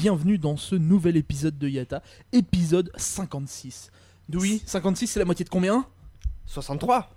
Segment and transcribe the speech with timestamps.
[0.00, 3.90] Bienvenue dans ce nouvel épisode de Yata, épisode 56.
[4.32, 5.84] Oui, 56 c'est la moitié de combien?
[6.46, 7.10] 63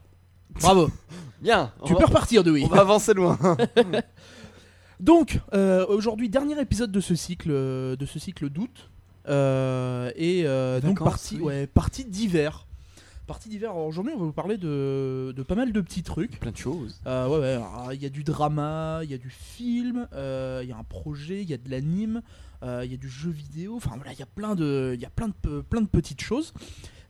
[0.49, 0.89] Bravo
[1.41, 3.39] Bien Tu peux va, repartir de oui on va avancer loin
[4.99, 8.89] Donc, euh, aujourd'hui, dernier épisode de ce cycle, euh, de ce cycle d'août.
[9.30, 11.43] Euh, et euh, donc, partie, oui.
[11.43, 12.67] ouais, partie d'hiver.
[13.27, 13.77] Partie d'hiver.
[13.77, 16.38] Aujourd'hui, on va vous parler de, de pas mal de petits trucs.
[16.38, 16.99] Plein de choses.
[17.08, 20.77] Euh, ouais, Il y a du drama, il y a du film, il y a
[20.77, 22.21] un projet, il y a de l'anime,
[22.64, 23.75] il y a du jeu vidéo.
[23.75, 26.22] Enfin voilà, il y a plein de, il y a plein de, plein de petites
[26.22, 26.53] choses.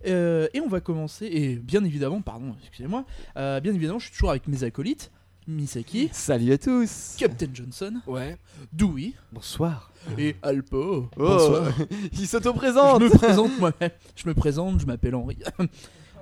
[0.06, 1.26] Euh, et on va commencer.
[1.28, 3.06] Et bien évidemment, pardon, excusez-moi.
[3.38, 5.12] euh, bien évidemment, je suis toujours avec mes acolytes.
[5.45, 8.38] Misaki, Salut à tous Captain Johnson, Ouais.
[8.72, 11.10] Dewey Bonsoir et Alpo.
[11.18, 11.60] Oh
[12.14, 13.92] Il s'auto-présente Je me présente moi-même.
[14.16, 15.38] Je me présente, je m'appelle Henri.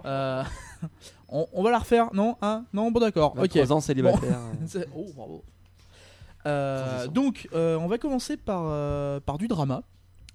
[0.03, 0.43] Euh,
[1.29, 3.33] on, on va la refaire, non Hein Non, bon d'accord.
[3.37, 3.55] Ok.
[3.55, 4.39] 23 ans célibataire.
[4.95, 5.43] Oh, bravo.
[6.45, 9.83] Euh, donc, euh, on va commencer par, euh, par du drama.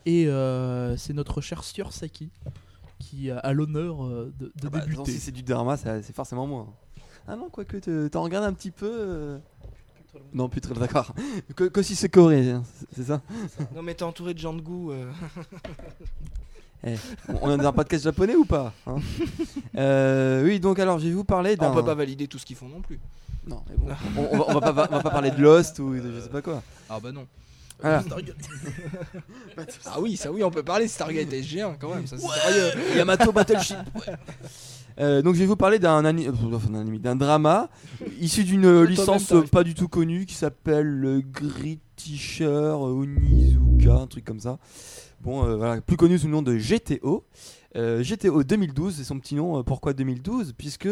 [0.04, 2.30] Et euh, c'est notre cher Sieur Saki
[2.98, 5.10] qui a, a l'honneur de, de Ah bah, débuter.
[5.12, 6.66] si c'est du drama, c'est forcément moi.
[7.28, 8.88] Ah non, quoique, te- t'en regardes un petit peu...
[8.88, 9.38] euh,
[10.32, 11.12] Non, plus très d'accord.
[11.56, 13.20] Que, que si c'est coréen, c'est- c'est ça
[13.74, 14.92] Non mais t'es entouré de gens de goût.
[14.92, 15.10] euh.
[16.84, 16.94] On
[17.42, 18.96] on est dans un podcast japonais ou pas hein?
[19.76, 21.72] Euh, Oui, donc alors, je vais vous parler d'un...
[21.72, 23.00] on peut pas valider tout ce qu'ils font non plus.
[23.46, 25.78] Non, mais bon, on, on va, on va pas, on va pas parler de Lost
[25.78, 26.62] ou de je sais pas quoi.
[26.88, 27.26] Ah bah non.
[27.80, 28.02] Voilà.
[29.86, 32.72] Ah oui, ça oui, on peut parler Stargate SG1 quand même, ça c'est sérieux.
[32.96, 33.76] Yamato Battleship.
[34.98, 37.68] Euh, donc je vais vous parler d'un euh, d'un anime, d'un drama
[38.18, 39.50] issu d'une licence t'arrives.
[39.50, 44.58] pas du tout connue qui s'appelle euh, Grit Teacher Onizuka, un truc comme ça.
[45.20, 47.26] Bon, euh, voilà, plus connu sous le nom de GTO.
[47.76, 49.58] Euh, GTO 2012, c'est son petit nom.
[49.58, 50.88] euh, pourquoi 2012 Puisque,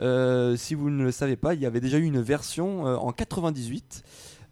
[0.00, 2.96] euh, si vous ne le savez pas, il y avait déjà eu une version euh,
[2.96, 4.02] en 98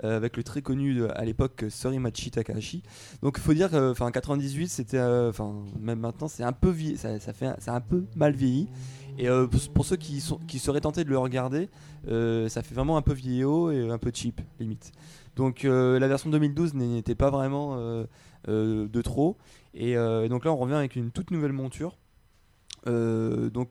[0.05, 2.83] euh, avec le très connu à l'époque Sorimachi Takahashi.
[3.23, 6.97] Donc il faut dire que enfin 98 c'était enfin même maintenant c'est un peu vie
[6.97, 8.69] ça, fait un- peu mal vieilli
[9.19, 9.29] et
[9.75, 11.69] pour, ceux qui sont qui seraient tentés de le regarder
[12.07, 14.93] ça fait vraiment un peu vieillot et un peu cheap limite.
[15.37, 18.05] Donc euh, la version 2012 n'était pas vraiment euh,
[18.49, 19.37] euh, de trop
[19.75, 19.95] et
[20.29, 21.97] donc là on revient avec une toute nouvelle monture.
[22.87, 23.71] Donc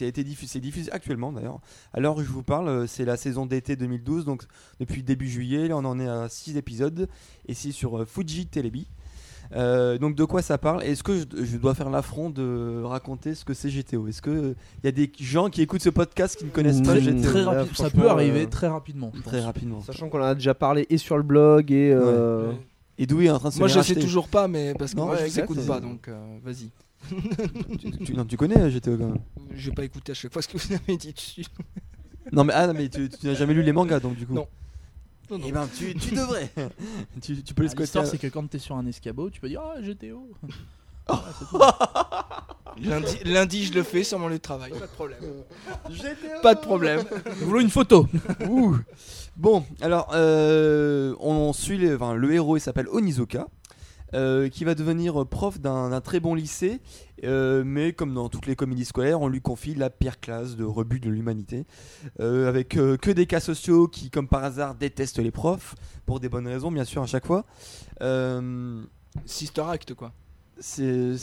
[0.00, 1.60] été diffusé, c'est diffusé actuellement d'ailleurs.
[1.94, 4.44] Alors je vous parle, c'est la saison d'été 2012, donc
[4.78, 7.08] depuis début juillet, là on en est à 6 épisodes,
[7.46, 8.88] et c'est sur Fuji Telebi.
[9.54, 10.82] Euh, donc de quoi ça parle?
[10.82, 14.54] Est-ce que je, je dois faire l'affront de raconter ce que c'est GTO Est-ce que
[14.82, 17.42] il y a des gens qui écoutent ce podcast qui ne connaissent pas GTO très
[17.44, 19.12] là, rapide, ça peut arriver euh, très rapidement.
[19.14, 19.80] je Très rapidement.
[19.82, 21.92] Sachant qu'on en a déjà parlé et sur le blog et.
[21.92, 22.56] euh, Ouais.
[22.98, 24.98] Et Douy est en train de se Moi je sais toujours pas, mais parce que
[24.98, 26.70] Non, moi je pas donc euh, vas-y.
[27.78, 29.18] Tu, tu- non, tu connais euh, GTO quand même.
[29.54, 31.44] Je vais pas écouter à chaque fois ce que vous avez dit dessus.
[32.32, 34.32] Non mais ah non, mais tu, tu n'as jamais lu les mangas donc du coup.
[34.34, 34.48] Non.
[35.30, 35.44] Non, non.
[35.48, 36.50] Eh ben tu, tu devrais.
[37.22, 37.82] tu, tu peux les Ah, squatter.
[37.82, 40.28] L'histoire, c'est que quand t'es sur un escabeau, tu peux dire Ah, GTO.
[42.82, 45.18] Lundi, lundi, je le fais sur mon lieu de travail, pas de problème.
[45.88, 46.06] GTO
[46.42, 47.04] Pas de problème.
[47.40, 48.06] Nous voulons une photo.
[48.48, 48.76] Ouh.
[49.36, 53.46] Bon, alors euh, on suit les- enfin, le héros, il s'appelle Onizuka,
[54.14, 56.80] euh, qui va devenir prof d'un très bon lycée,
[57.24, 60.64] euh, mais comme dans toutes les comédies scolaires, on lui confie la pire classe de
[60.64, 61.66] rebut de l'humanité,
[62.20, 65.74] euh, avec que des cas sociaux qui, comme par hasard, détestent les profs
[66.04, 67.44] pour des bonnes raisons, bien sûr à chaque fois.
[69.24, 70.12] Sister Act quoi.
[70.58, 71.14] C'est,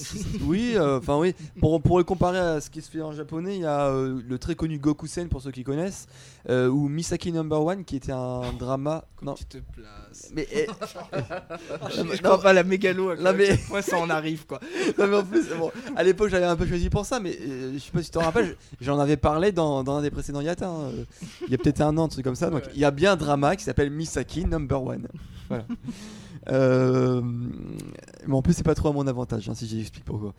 [0.44, 1.33] oui, euh, enfin oui.
[1.59, 4.21] Pour, pour le comparer à ce qui se fait en japonais, il y a euh,
[4.27, 6.07] le très connu Gokusen pour ceux qui connaissent,
[6.50, 9.06] euh, ou Misaki Number One qui était un drama.
[9.21, 10.31] Non, Tu te places.
[10.35, 10.68] mais, eh,
[11.95, 13.09] Je, mais- je crois pas la mégalo.
[13.09, 14.59] à Non, quel mais- point ça en arrive quoi.
[15.00, 17.31] non, mais en plus, bon, à l'époque j'avais un peu choisi pour ça, mais
[17.74, 20.41] je sais pas si tu t'en rappelles, j'en avais parlé dans, dans un des précédents
[20.41, 20.68] Yata.
[20.68, 20.91] hein,
[21.47, 22.50] il y a peut-être un an, un truc comme ça.
[22.50, 22.71] Donc Ouais.
[22.75, 25.07] il y a bien un drama qui s'appelle Misaki Number One.
[25.50, 25.65] Voilà.
[26.49, 27.21] Euh,
[28.27, 30.33] mais en plus, c'est pas trop à mon avantage, hein, si j'explique pourquoi.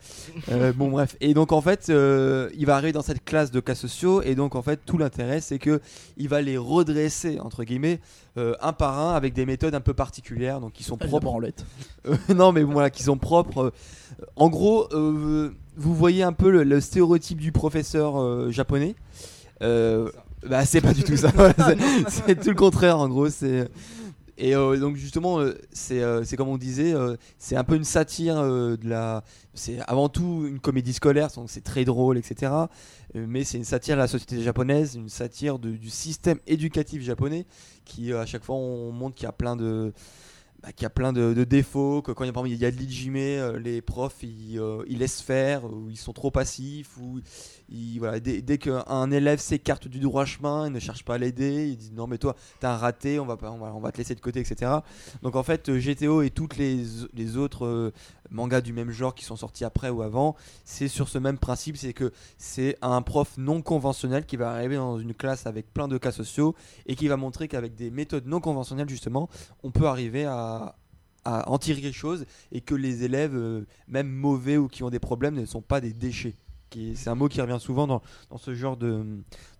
[0.51, 1.15] Euh, bon, bref.
[1.21, 4.35] Et donc, en fait, euh, il va arriver dans cette classe de cas sociaux, et
[4.35, 5.81] donc, en fait, tout l'intérêt, c'est que
[6.17, 7.99] il va les redresser, entre guillemets,
[8.37, 11.25] euh, un par un, avec des méthodes un peu particulières, donc qui sont Ah, propres.
[11.25, 11.65] branlette.
[12.07, 13.73] Euh, non, mais bon, voilà, qui sont propres.
[14.35, 18.93] en gros, euh, vous voyez un peu le, le stéréotype du professeur euh, japonais.
[19.63, 20.11] Euh,
[20.47, 21.31] bah, c'est pas du tout ça.
[21.57, 21.77] C'est-
[22.27, 23.29] c'est tout le contraire, en gros.
[23.29, 23.67] C'est
[24.37, 26.93] et euh, donc justement, euh, c'est euh, c'est comme on disait,
[27.37, 29.23] c'est un peu une satire de la.
[29.53, 32.51] C'est avant tout une comédie scolaire, donc c'est très drôle, etc.
[33.13, 37.45] Mais c'est une satire de la société japonaise, une satire du système éducatif japonais,
[37.85, 39.93] qui à chaque fois on montre qu'il y a plein de
[40.61, 43.15] bah, qu'il y a plein de, défauts, que quand il y a, de l'ijime,
[43.57, 47.21] les profs ils, ils laissent faire, ou ils sont trop passifs, ou
[47.69, 51.93] dès, qu'un élève s'écarte du droit chemin, ils ne cherchent pas à l'aider, ils disent
[51.93, 54.39] non mais toi t'as raté, on va, on, va, on va te laisser de côté,
[54.39, 54.71] etc.
[55.23, 57.93] Donc en fait GTO et toutes les, autres euh,
[58.29, 61.77] mangas du même genre qui sont sortis après ou avant, c'est sur ce même principe,
[61.77, 65.87] c'est que c'est un prof non conventionnel qui va arriver dans une classe avec plein
[65.87, 69.29] de cas sociaux et qui va montrer qu'avec des méthodes non conventionnelles justement,
[69.63, 70.75] on peut arriver à,
[71.25, 74.89] à en tirer quelque chose et que les élèves, euh, même mauvais ou qui ont
[74.89, 76.35] des problèmes, ne sont pas des déchets.
[76.75, 79.03] Qui- C'est un mot qui revient souvent dans, dans ce genre de,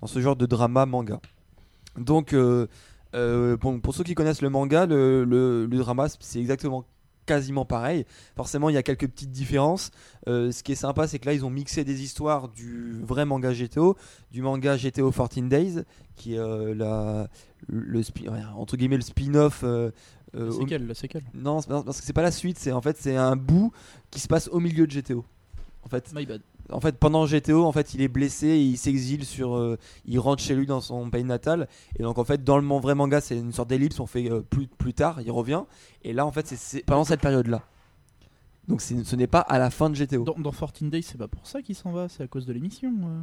[0.01, 1.21] dans ce genre de drama manga.
[1.97, 2.67] Donc, euh,
[3.13, 6.83] euh, pour ceux qui connaissent le manga, le, le- le drama, c'est exactement
[7.25, 8.05] quasiment pareil.
[8.35, 9.91] Forcément, il y a quelques petites différences.
[10.27, 13.25] Euh, ce qui est sympa, c'est que là, ils ont mixé des histoires du vrai
[13.25, 13.95] manga GTO,
[14.31, 15.83] du manga GTO 14 Days,
[16.15, 17.29] qui est euh, la,
[17.67, 18.01] le,
[18.57, 19.61] entre guillemets le spin-off.
[19.63, 19.89] euh,
[20.33, 20.85] la séquelle.
[21.33, 23.71] non, c'est parce que c'est pas la suite, c'est en fait c'est un bout
[24.11, 25.23] qui se passe au milieu de GTO.
[25.83, 26.41] En fait, My bad.
[26.71, 30.19] En fait, pendant GTO, en fait, il est blessé, et il s'exile sur, euh, il
[30.19, 31.67] rentre chez lui dans son pays natal,
[31.99, 34.41] et donc en fait, dans le vrai manga, c'est une sorte d'ellipse, on fait euh,
[34.41, 35.63] plus plus tard, il revient,
[36.03, 37.61] et là, en fait, c'est- pendant cette période-là.
[38.67, 40.23] Donc ce n'est pas à la fin de GTO.
[40.23, 42.53] Dans, dans 14 Days, c'est pas pour ça qu'il s'en va, c'est à cause de
[42.53, 42.91] l'émission.
[43.03, 43.21] euh.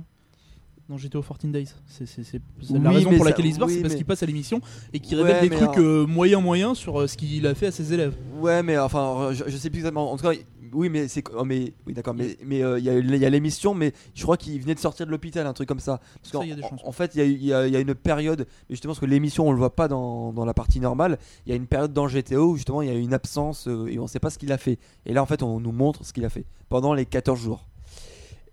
[0.89, 1.69] Dans GTO 14 Days.
[1.87, 2.23] C'est c'est
[2.71, 4.23] la Oui, raison pour ça- laquelle il se barre, oui, c'est parce mais- qu'il passe
[4.23, 4.61] à l'émission
[4.93, 7.55] et qu'il Ouais, révèle des trucs alors- euh, moyens moyens sur euh, ce qu'il a
[7.55, 8.15] fait à ses élèves.
[8.41, 10.11] Ouais, mais enfin, je, je sais plus exactement.
[10.13, 10.33] En tout cas,
[10.75, 13.25] oui, mais c'est, oh, mais oui, d'accord, mais mais euh, il y a, il y
[13.25, 15.99] a l'émission, mais je crois qu'il venait de sortir de l'hôpital, un truc comme ça.
[16.21, 16.39] Parce Ça,
[16.69, 19.53] qu'en en- fait, il y a, y y une période, justement parce que l'émission, on
[19.53, 21.19] le voit pas dans, dans la partie normale.
[21.47, 23.87] Il y a une période dans GTO où justement il y a une absence euh,
[23.87, 24.79] et on sait pas ce qu'il a fait.
[25.07, 27.67] Et là, en fait, on nous montre ce qu'il a fait pendant les 14 jours.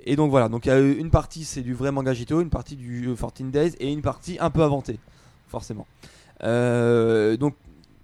[0.06, 2.50] Et donc voilà, donc il y a une partie c'est du vrai manga GTO, une
[2.50, 5.00] partie du euh, 14 Days et une partie un peu inventée,
[5.48, 5.86] forcément.
[6.44, 7.56] Euh, donc,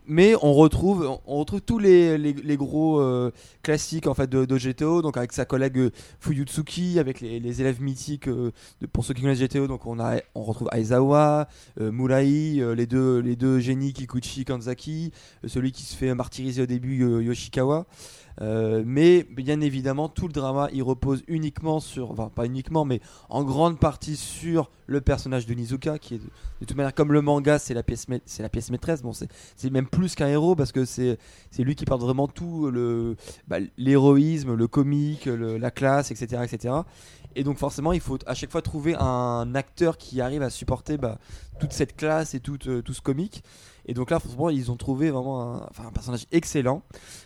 [0.08, 3.32] mais on retrouve, on retrouve tous les, les, gros euh,
[3.64, 5.90] classiques en fait de, de GTO, donc avec sa collègue euh,
[6.20, 8.28] Fuyutsuki, avec les, élèves mythiques.
[8.28, 8.52] euh,
[8.94, 11.48] pour ceux qui connaissent GTO, donc on a, on retrouve Aizawa,
[11.80, 15.12] euh, Murai, euh, les deux, les deux génies Kikuchi, Kanzaki,
[15.44, 17.86] euh, celui qui se fait martyriser au début euh, Yoshikawa.
[18.42, 23.00] Euh, mais bien évidemment, tout le drama il repose uniquement sur, enfin pas uniquement, mais
[23.30, 26.30] en grande partie sur le personnage de Nizuka, qui est de,
[26.60, 29.02] toute manière comme le manga, c'est la pièce, c'est la pièce maîtresse.
[29.02, 31.18] Bon, c'est même plus qu'un héros parce que c'est
[31.60, 33.16] lui qui porte vraiment tout le
[33.48, 36.74] bah, l'héroïsme, le comique, la classe, etc., etc.
[37.36, 40.98] Et donc forcément, il faut à chaque fois trouver un acteur qui arrive à supporter
[40.98, 41.20] bah,
[41.60, 43.44] toute cette classe et tout, euh, tout ce comique.
[43.86, 46.82] Et donc là, forcément, ils ont trouvé vraiment un, personnage excellent.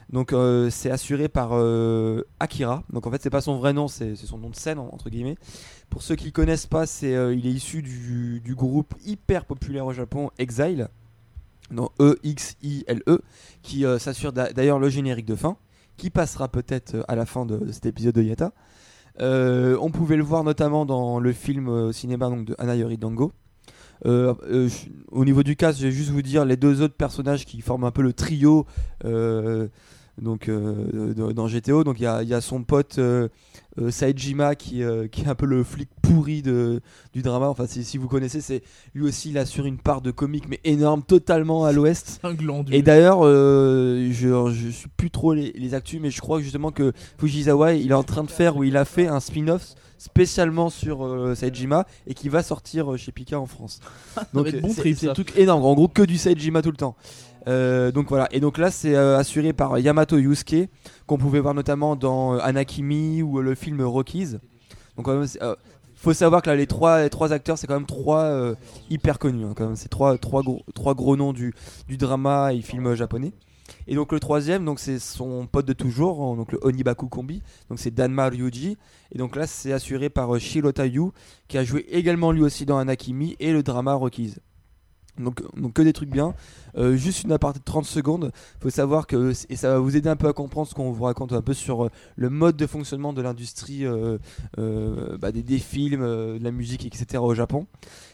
[0.10, 2.84] Donc euh, c'est assuré par euh, Akira.
[2.92, 5.10] Donc en fait, c'est pas son vrai nom, c'est son nom de scène en- entre
[5.10, 5.38] guillemets.
[5.90, 9.94] Pour ceux qui connaissent pas, c'est euh, il est issu du, groupe hyper populaire au
[9.94, 10.90] Japon Exile.
[11.72, 13.22] Non, E X I L E
[13.62, 15.56] qui s'assure d'a- d'ailleurs le générique de fin
[15.98, 18.52] qui passera peut-être à la fin de, cet épisode de Yata.
[19.20, 23.32] On pouvait le voir notamment dans le film cinéma donc, de Anayori Dango.
[24.06, 24.70] Euh, euh,
[25.12, 27.86] au niveau du cast, je vais juste vous dire les deux autres personnages qui forment
[27.86, 28.66] un peu le trio
[29.06, 29.68] euh,
[30.22, 31.84] donc, dans GTO.
[31.84, 33.00] Donc il y a, il y a son pote
[33.90, 36.82] Saejima qui, qui est un peu le flic pourri de,
[37.14, 37.48] du drama.
[37.48, 38.62] Enfin, si, si vous connaissez, c'est
[38.94, 42.20] lui aussi il assure une part de comique mais énorme, totalement à l'ouest.
[42.72, 46.92] Et d'ailleurs, je, je suis plus trop les, les actus, mais je crois justement que
[47.18, 51.06] Fujisawa, il est en train de faire ou il a fait un spin-off spécialement sur
[51.06, 53.82] euh, Saejima et qui va sortir euh, chez Pika en France.
[54.34, 56.96] Donc bon c'est un truc énorme, en gros que du Saejima tout le temps.
[57.48, 60.70] Euh, donc voilà, et donc là c'est euh, assuré par Yamato Yusuke,
[61.08, 64.34] qu'on pouvait voir notamment dans Anakimi ou le film Rockies.
[64.98, 65.40] Donc quand même, c'est,
[65.96, 68.54] faut savoir que là les trois, les trois acteurs c'est quand même trois
[68.90, 69.76] hyper connus, hein, quand même.
[69.76, 71.54] c'est trois, trois, gros, trois gros noms du,
[71.88, 73.32] du drama et film japonais.
[73.88, 77.80] Et donc le troisième, donc c'est son pote de toujours, donc le Onibaku Kombi, donc
[77.80, 78.78] c'est Danma Ryuji.
[79.12, 81.12] Et donc là c'est assuré par Shirota Yu,
[81.48, 84.36] qui a joué également lui aussi dans Anakimi et le drama Rockies.
[85.20, 86.34] Donc, donc que des trucs bien.
[86.78, 88.32] Euh, juste une aparté de 30 secondes.
[88.62, 91.04] faut savoir que, et ça va vous aider un peu à comprendre ce qu'on vous
[91.04, 94.18] raconte un peu sur euh, le mode de fonctionnement de l'industrie euh,
[95.18, 97.22] bah, des, films, de la musique, etc.
[97.22, 97.68] au Japon.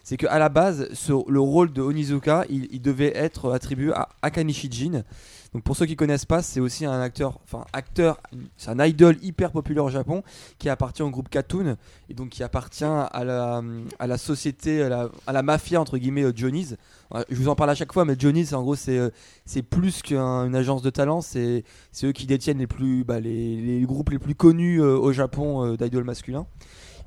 [0.03, 4.09] C'est qu'à la base, ce- le rôle de Onizuka, il, il devait être attribué à
[4.21, 5.03] Akane Shijin.
[5.55, 8.19] Donc pour ceux qui connaissent pas, c'est aussi un acteur, enfin acteur,
[8.57, 10.21] c'est un idol hyper populaire au Japon
[10.59, 11.77] qui appartient au groupe Katoon
[12.09, 16.75] et donc qui appartient à la, société, à la, mafia entre guillemets euh, Johnny's.
[17.29, 19.11] Je vous en parle à chaque fois, mais Johnny's en gros c'est euh,
[19.45, 21.63] c'est plus qu'une agence de talent, c'est
[22.03, 25.77] eux qui détiennent les plus bah, les, groupes les plus connus euh, au Japon euh,
[25.77, 26.47] d'idoles masculins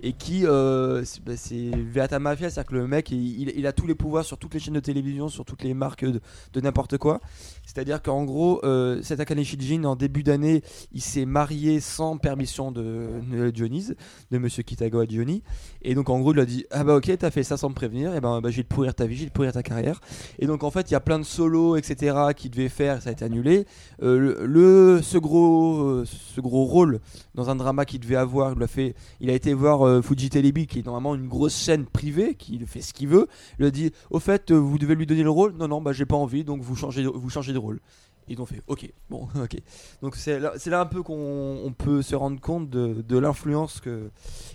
[0.01, 4.25] et qui euh, c'est bah, Mafia, c'est-à-dire que le mec il, a tous les pouvoirs
[4.25, 6.21] sur toutes les chaînes de télévision, sur toutes les marques de,
[6.61, 7.21] n'importe quoi.
[7.65, 10.63] C'est-à-dire qu'en gros, euh, cet Akane Shijin, en début d'année,
[10.93, 13.95] il s'est marié sans permission de, de Johnny's,
[14.31, 15.43] de Monsieur Kitagawa Johnny.
[15.83, 17.69] Et donc en gros, il lui a dit Ah bah ok, t'as fait ça sans
[17.69, 19.53] me prévenir, et ben bah, je vais te pourrir ta vie, je vais te pourrir
[19.53, 20.01] ta carrière.
[20.39, 23.11] Et donc en fait, il y a plein de solos, etc., qu'il devait faire, ça
[23.11, 23.67] a été annulé.
[24.03, 27.01] Euh, le, ce, gros, ce gros rôle
[27.35, 30.31] dans un drama qu'il devait avoir, il a, fait, il a été voir euh, Fuji
[30.31, 33.29] Telebi, qui est normalement une grosse chaîne privée, qui fait ce qu'il veut.
[33.59, 35.93] Il a dit Au fait, euh, vous devez lui donner le rôle Non, non, bah
[35.93, 37.81] j'ai pas envie, donc vous changez, de- vous changez de rôle.
[38.29, 39.57] Ils ont fait OK, bon, OK.
[40.03, 43.81] Donc c'est là, un peu qu'on on peut se rendre compte de, l'influence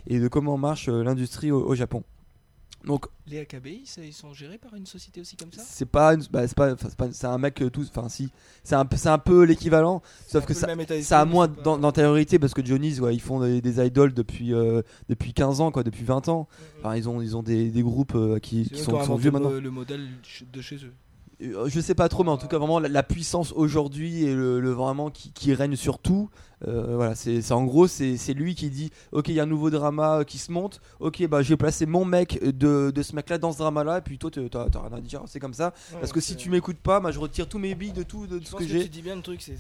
[0.08, 2.04] et de comment marche euh, l'industrie au Japon.
[2.86, 5.62] Donc Les AKBI, ils sont gérés par une société aussi comme ça?
[5.66, 8.30] c'est pas, une- bah, c'est pas, c'est pas- c'est un mec euh, tout, enfin si,
[8.64, 10.68] c'est un, peu- c'est un peu l'équivalent, sauf que ça,
[11.02, 14.54] ça a moins d'an- d'antériorité parce que Johnny's, ouais, ils font des, des idoles depuis,
[14.54, 16.48] euh, depuis 15 ans, quoi, depuis 20 ans.
[16.80, 19.32] Enfin, ils ont, ils ont des, des groupes euh, qui, qui sont, qui sont vieux
[19.32, 19.52] maintenant.
[19.52, 20.06] Le modèle
[20.52, 20.94] de chez eux.
[21.42, 24.34] Euh, Je sais pas trop, mais en tout cas, vraiment, la, la puissance aujourd'hui et
[24.34, 26.30] le, le vraiment qui, qui règne sur tout.
[26.68, 29.70] euh, voilà, c'est en gros, c'est lui qui dit Ok, il y a un nouveau
[29.70, 30.80] drama euh, qui se monte.
[31.02, 33.98] Ok, bah je vais placer mon mec de, de ce mec-là dans ce drama-là.
[33.98, 35.74] Et puis toi, t'as rien à dire, c'est comme ça.
[36.00, 38.38] Parce que si tu m'écoutes pas, bah, je retire tous mes billes de tout, de,
[38.40, 38.84] tout Je ce que que, j'ai.
[38.84, 39.58] tu dis bien le truc, c'est-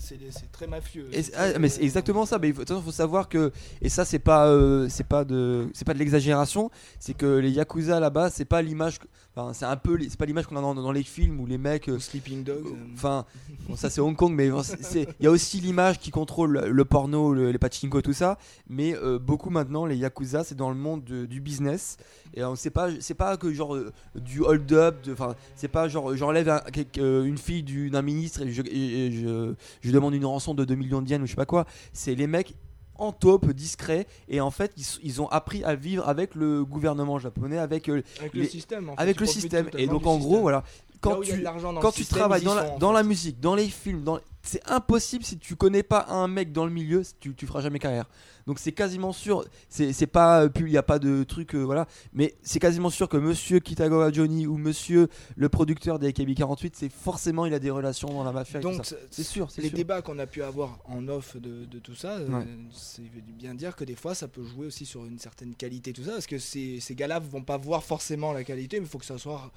[0.53, 1.07] très mafieux.
[1.11, 2.39] Et ah, mais c'est exactement ça.
[2.39, 3.51] Mais il faut, faut savoir que
[3.81, 6.69] et ça c'est pas euh, c'est pas de pas de l'exagération.
[6.99, 8.99] C'est que les yakuza là-bas c'est pas l'image.
[9.35, 11.57] Enfin c'est un peu c'est pas l'image qu'on a dans, dans les films où les
[11.63, 11.87] mecs.
[11.89, 12.67] euh, ou Sleeping Dogs.
[12.67, 13.25] euh, Enfin
[13.67, 17.33] bon, ça c'est Hong Kong mais il y a aussi l'image qui contrôle le, porno,
[17.33, 18.37] le- les pachinko tout ça.
[18.69, 21.97] Mais euh, beaucoup maintenant les yakuza c'est dans le monde de- du business
[22.35, 24.97] et on sait pas c'est pas que genre euh, du hold up.
[25.11, 26.61] Enfin c'est pas genre j'enlève un-
[26.99, 30.53] euh, une fille du- d'un ministre et je, et- et je je demande une rançon
[30.53, 31.65] de 2 millions de yens ou je sais pas quoi.
[31.93, 32.53] C'est les mecs
[32.95, 37.57] en taupe, discrets, et en fait ils, ont appris à vivre avec le gouvernement japonais,
[37.57, 38.87] avec, euh, avec les- le système.
[38.89, 39.67] en fait, avec le système.
[39.79, 40.41] Et donc en gros, système.
[40.41, 40.63] voilà, Là
[41.03, 43.67] quand tu, l'argent dans quand le tu système, travailles dans la, dans musique, dans les
[43.67, 44.19] films, dans...
[44.41, 47.79] c'est impossible si tu connais pas un mec dans le milieu, tu, tu feras jamais
[47.79, 48.09] carrière.
[48.45, 51.87] Donc c'est quasiment sûr, c'est c'est pas, il n'y a pas de truc, euh, voilà,
[52.11, 55.07] mais c'est quasiment sûr que monsieur Kitagawa Johnny ou monsieur
[55.37, 58.97] le producteur des AKB48, c'est forcément il a des relations dans la mafia Donc, ça.
[59.11, 59.77] C'est sûr, c'est les sûr.
[59.77, 62.45] débats qu'on a pu avoir en off de, de tout ça, euh, Ouais.
[62.73, 65.93] c'est veut bien dire que des fois ça peut jouer aussi sur une certaine qualité,
[65.93, 68.89] tout ça, parce que ces, ces gars-là vont pas voir forcément la qualité, mais il
[68.89, 69.51] faut que ça soit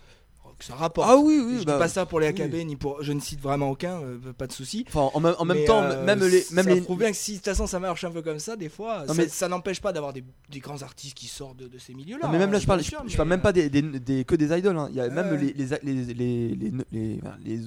[0.59, 1.09] que ça rapporte.
[1.11, 2.65] Ah oui, je oui, dis bah, pas ça pour les AKB oui.
[2.65, 4.85] ni pour, je ne cite vraiment aucun, euh, pas de souci.
[4.89, 7.11] Enfin, en même, en même Mais, temps, euh, même les, même ça les, prouve bien
[7.11, 9.23] que si de toute façon ça marche un peu comme ça, des fois, Non, ça,
[9.23, 12.27] mais- ça n'empêche pas d'avoir des, des grands artistes qui sortent de, de ces milieux-là.
[12.27, 13.43] Non, mais même hein, là, je parle, bien je, sûr, je mais, parle même euh,
[13.43, 14.77] pas des, des- des- que des idoles.
[14.79, 14.89] hein.
[14.91, 16.15] Il y a même les, les, les, les,
[16.55, 17.59] les- les- enfin, les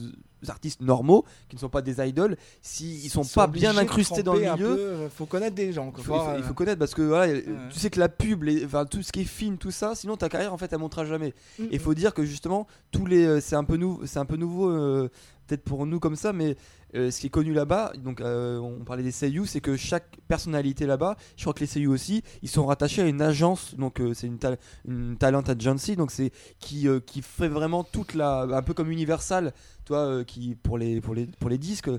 [0.47, 2.37] artistes normaux qui ne sont pas des idoles.
[2.61, 5.87] S'ils sont pas bien incrustés dans le milieu, peu, euh, faut connaître des gens.
[5.87, 6.03] il quoi.
[6.03, 7.43] faut, il faut- il connaître parce que voilà, Ouais.
[7.71, 10.15] tu sais que la pub, les, enfin, tout ce qui est film, tout ça, sinon
[10.17, 11.33] ta carrière en fait elle montera jamais.
[11.57, 14.19] mm, Et il faut dire que justement, tous les, euh, c'est un peu nouveau, c'est
[14.19, 15.09] un peu nouveau, euh,
[15.49, 16.55] peut-être pour nous comme ça, mais
[16.95, 20.17] euh, ce qui est connu là-bas, donc euh, on parlait des seiyuu, c'est que chaque
[20.27, 23.99] personnalité là-bas, je crois que les seiyuu aussi, ils sont rattachés à une agence, donc
[23.99, 28.41] euh, c'est une, tal- une talent agency, donc c'est qui qui fait vraiment toute la,
[28.41, 29.53] un peu comme Universal,
[29.85, 31.89] toi, qui pour les pour les pour les disques,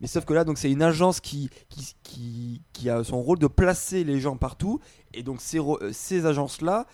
[0.00, 3.48] mais sauf que là, donc c'est une agence qui qui, qui a son rôle de
[3.48, 4.80] placer les gens partout,
[5.14, 6.86] et donc ces agences là.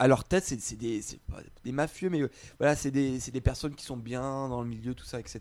[0.00, 1.02] À leur tête, c'est des,
[1.62, 4.94] des mafieux, mais euh, voilà, c'est des, des personnes qui sont bien dans le milieu,
[4.94, 5.40] tout ça, etc.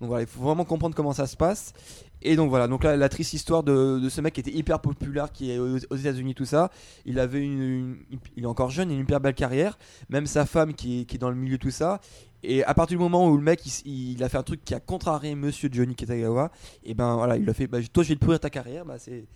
[0.00, 1.72] Donc voilà, il faut vraiment comprendre comment ça se passe.
[2.20, 5.30] Et donc voilà, donc là, la triste histoire de, ce mec qui était hyper populaire,
[5.30, 6.72] qui est aux, États-Unis, tout ça.
[7.04, 7.96] Il avait une,
[8.36, 9.78] il est encore jeune, il a une hyper belle carrière.
[10.08, 12.00] Même sa femme qui est dans le milieu, tout ça.
[12.42, 14.80] Et à partir du moment où le mec il, a fait un truc qui a
[14.80, 16.50] contrarié Monsieur Johnny Kitagawa,
[16.84, 18.96] et ben voilà, il a fait, bah, toi je vais te pourrir ta carrière, bah
[18.98, 19.26] c'est,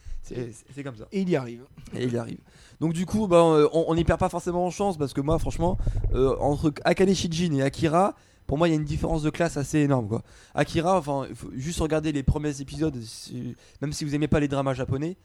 [0.83, 1.07] comme ça.
[1.13, 1.63] Et il y arrive.
[1.95, 2.39] Et il y arrive.
[2.81, 5.79] Donc du coup, bah, on n'y perd pas forcément en chance parce que moi, franchement,
[6.15, 8.15] euh, entre Akane Shijin et Akira,
[8.47, 10.09] pour moi, il y a une différence de classe assez énorme.
[10.09, 10.23] Quoi.
[10.55, 14.49] Akira, enfin, faut juste regarder les premiers épisodes, si- même si vous aimez pas les
[14.49, 15.17] dramas japonais,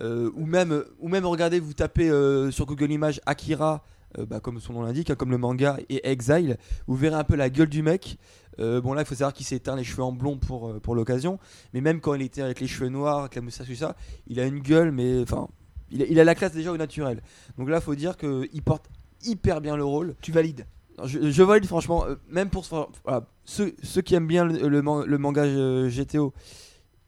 [0.00, 3.84] euh, ou même, ou même regarder, vous tapez euh, sur Google Images Akira
[4.16, 6.56] euh, bah, comme son nom l'indique, hein, comme le manga et Exile.
[6.86, 8.18] Vous verrez un peu la gueule du mec.
[8.60, 10.80] Euh, bon là, il faut savoir qu'il s'est éteint les cheveux en blond pour, euh,
[10.80, 11.38] pour l'occasion.
[11.74, 13.94] Mais même quand il était avec les cheveux noirs, avec la moustache, tout ça,
[14.26, 15.48] il a une gueule, mais enfin,
[15.90, 17.22] il, a- il a la classe déjà au naturel.
[17.58, 18.86] Donc là, faut dire qu'il porte
[19.24, 20.14] hyper bien le rôle.
[20.20, 20.66] Tu valides?
[21.04, 22.64] Je, je valide franchement, même pour
[23.04, 25.44] voilà, ceux, ceux qui aiment bien le, le man- le manga
[25.88, 26.32] GTO,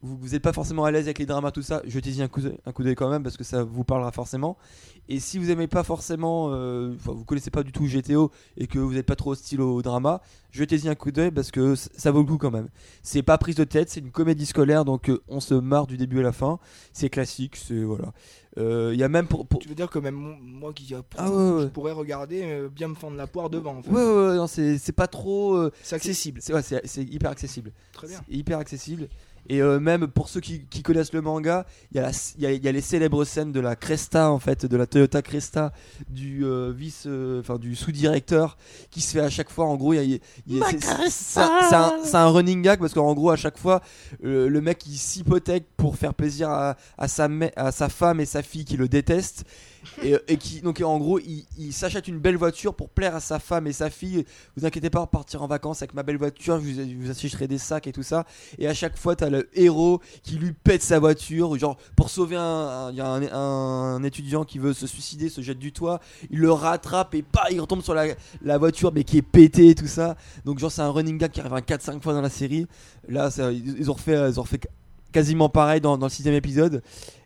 [0.03, 2.57] vous n'êtes pas forcément à l'aise avec les dramas, tout ça, jetez-y un coup d'œil-
[2.65, 4.57] un coup d'œil quand même parce que ça vous parlera forcément.
[5.09, 8.79] Et si vous aimez pas forcément, euh, vous connaissez pas du tout GTO et que
[8.79, 12.19] vous n'êtes pas trop hostile au drama, jetez-y un coup d'œil parce que ça vaut
[12.19, 12.69] le coup quand même.
[13.03, 15.97] C'est pas prise de tête, c'est une comédie scolaire donc euh, on se marre du
[15.97, 16.59] début à la fin.
[16.93, 18.13] C'est classique, c'est voilà.
[18.57, 21.01] Euh, Il y a même pour, pour- Tu veux dire que même moi qui euh,
[21.17, 21.61] Ah ouais, ouais.
[21.63, 23.77] je pourrais regarder, euh, bien me fendre la poire devant.
[23.77, 23.89] En fait.
[23.91, 25.53] Ouais, ouais, ouais, non, c'est pas trop.
[25.55, 26.41] euh, C'est accessible.
[26.41, 26.61] c'est ouais,
[27.05, 27.71] hyper accessible.
[27.93, 28.19] Très bien.
[28.29, 29.07] Hyper accessible.
[29.49, 32.43] Et euh, même pour ceux qui, qui connaissent le manga, il y, a la- il
[32.43, 34.85] y a- il y a les célèbres scènes de la Cresta, en fait, de la
[34.87, 35.73] Toyota Cresta,
[36.09, 38.57] du euh, vice, euh, enfin du sous-directeur,
[38.91, 39.65] qui se fait à chaque fois.
[39.65, 40.21] En gros, c'est-
[42.15, 43.81] un, running gag parce qu'en gros, à chaque fois,
[44.21, 48.25] le mec il s'hypothèque pour faire plaisir à, à sa, mè- à sa femme et
[48.25, 49.43] sa fille qui le détestent.
[50.03, 53.39] Et, et qui, donc en gros, il, s'achète une belle voiture pour plaire à sa
[53.39, 54.25] femme et sa fille.
[54.55, 57.87] Vous inquiétez pas, partir en vacances avec ma belle voiture, je vous, je des sacs
[57.87, 58.25] et tout ça.
[58.57, 62.35] Et à chaque fois, t'as le héros qui lui pète sa voiture, genre pour sauver
[62.35, 66.39] un, il y a un, étudiant qui veut se suicider, se jette du toit, il
[66.39, 69.87] le rattrape et pas, il retombe sur la, voiture mais qui est pétée et tout
[69.87, 70.15] ça.
[70.45, 72.67] Donc genre c'est un running gag qui arrive un 4-5 fois dans la série.
[73.07, 74.59] Là, ils ont refait, ils ont refait
[75.11, 76.81] quasiment pareil dans, dans le sixième épisode.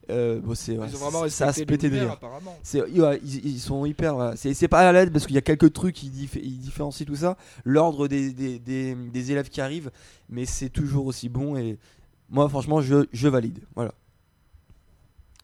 [0.09, 2.17] Euh, bon, c'est ouais, Ils ont vraiment ça a se pété de rire.
[2.63, 4.33] C'est, ouais, ils, ils sont hyper.
[4.35, 7.15] C'est, c'est pas à la lettre parce qu'il y a quelques trucs qui différencient tout
[7.15, 7.37] ça.
[7.63, 9.91] L'ordre des, des, des, des élèves qui arrivent,
[10.29, 11.55] mais c'est toujours aussi bon.
[11.57, 11.77] Et
[12.29, 13.59] moi, franchement, je, je valide.
[13.75, 13.93] Voilà.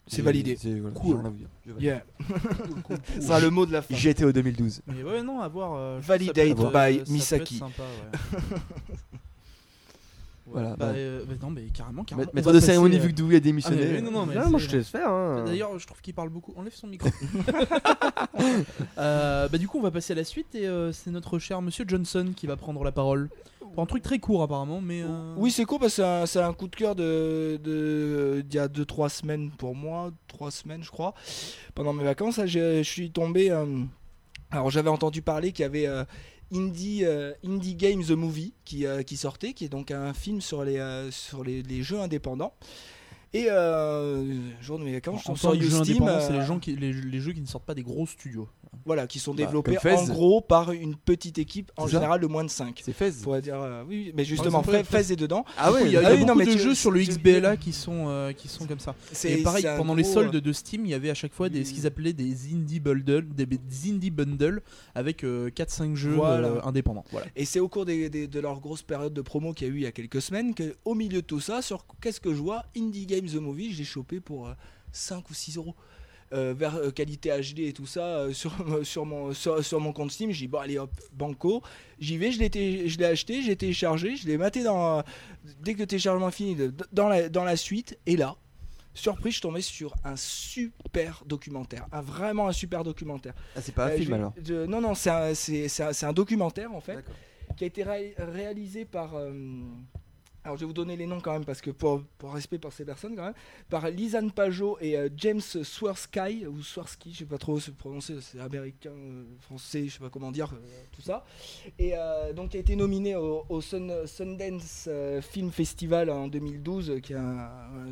[0.08, 0.56] C'est Et validé.
[0.60, 1.22] c'est- voilà, Cool.
[1.78, 2.04] Yeah.
[3.20, 3.94] Sera le mot de la fin.
[3.94, 4.82] GTO 2012.
[4.88, 5.74] Mais ouais, non, à voir.
[5.74, 7.54] euh, Validate trouve ça peut être, by ça peut Misaki.
[7.56, 8.38] être sympa, ouais.
[10.52, 10.92] Voilà, Bah, bah.
[10.96, 12.30] euh, bah non, mais carrément, carrément.
[12.34, 13.82] Maître On de cérémonie, vu que Douli a démissionné.
[13.88, 15.08] ah, mais non, non, mais Non, c'est- moi je te laisse faire.
[15.08, 15.44] hein.
[15.46, 16.52] D'ailleurs, je trouve qu'il parle beaucoup.
[16.56, 17.08] Enlève son micro.
[18.98, 21.60] Euh, bah, du coup, on va passer à la suite et euh, c'est notre cher
[21.62, 23.28] Monsieur Johnson qui va prendre la parole.
[23.74, 25.02] Pour un truc très court, apparemment, mais.
[25.02, 28.60] euh, Oui, c'est cool parce que c'est un- coup de cœur de de- d'il y
[28.60, 31.14] a 2-3 semaines pour moi, 3 semaines je crois.
[31.74, 33.50] Pendant mes vacances, là, je je suis tombé.
[33.50, 33.64] euh,
[34.50, 36.04] alors j'avais entendu parler qu'il y avait euh,
[36.52, 40.40] Indie, euh, Indie Games The Movie qui, euh, qui sortait, qui est donc un film
[40.40, 42.54] sur les, euh, sur les, les jeux indépendants.
[43.34, 44.22] Et euh,
[44.60, 46.76] jour de mes vacances, je tombe sur tant que jeu Steam, c'est les, gens qui,
[46.76, 48.48] les, les jeux qui ne sortent pas des gros studios.
[48.84, 52.42] Voilà, qui sont Bah, développés en gros par une petite équipe, en général de moins
[52.42, 52.80] de 5.
[52.84, 53.10] C'est Fez.
[53.22, 55.44] Pourrait dire, euh, oui, mais justement, exemple, Fez est dedans.
[55.56, 56.90] Ah ouais, il y a, y ah oui, beaucoup non, mais de tu- jeux sur
[56.90, 58.94] le tu- XBLA qui sont, euh, qui sont comme ça.
[59.12, 61.48] C'est Et pareil, pendant les soldes euh, de Steam, il y avait à chaque fois
[61.48, 63.58] des, ce qu'ils appelaient des indie bundles, des, des
[63.90, 64.62] indie bundles
[64.94, 66.48] avec euh, 4-5 jeux Voilà.
[66.48, 67.04] euh, indépendants.
[67.12, 67.26] Voilà.
[67.36, 69.74] Et c'est au cours des- des- de leur grosse période de promo qu'il y a
[69.74, 72.30] eu il y a quelques semaines que, au milieu de tout ça, sur qu'est-ce que
[72.34, 72.64] je vois?
[72.76, 74.52] Indie Games The Movie, je l'ai chopé pour euh,
[74.92, 75.74] 5 ou 6 euros.
[76.32, 79.92] Euh, vers euh, qualité HD et tout ça euh, sur, sur, mon, sur, sur mon
[79.92, 80.30] compte Steam.
[80.30, 81.62] J'ai dit, bon, allez hop, banco.
[81.98, 85.02] J'y vais, je l'ai acheté, j'ai téléchargé, je l'ai maté dans.
[85.60, 86.56] dès que le téléchargement fini,
[86.90, 87.98] dans, la, dans la suite.
[88.06, 88.36] Et là,
[88.94, 91.86] surprise, je suis tombé sur un super documentaire.
[91.92, 93.34] Un, vraiment un super documentaire.
[93.54, 94.32] Ah, c'est pas un Euh, film je- alors.
[94.42, 97.04] je- non, non, c'est un, un- documentaire en fait
[97.58, 99.16] qui a été ré- réalisé par.
[99.16, 99.32] euh,
[100.44, 102.72] alors je vais vous donner les noms quand même parce que pour, pour respect pour
[102.72, 103.34] ces personnes quand même.
[103.70, 108.16] Par Lisanne Pajot et euh, James Swersky ou Swersky, je sais pas trop se prononcer,
[108.20, 110.58] c'est américain, euh, français, je sais pas comment dire, euh,
[110.90, 111.24] tout ça.
[111.78, 111.92] Et
[112.34, 114.88] donc qui a été nominé au, au Sun- Sundance
[115.20, 117.90] Film Festival en 2012, euh, qui est un,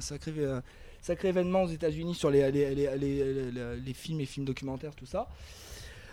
[0.00, 0.32] sacré,
[1.02, 5.06] sacré événement aux États-Unis sur les, les, les- les- les- films et films documentaires, tout
[5.06, 5.28] ça.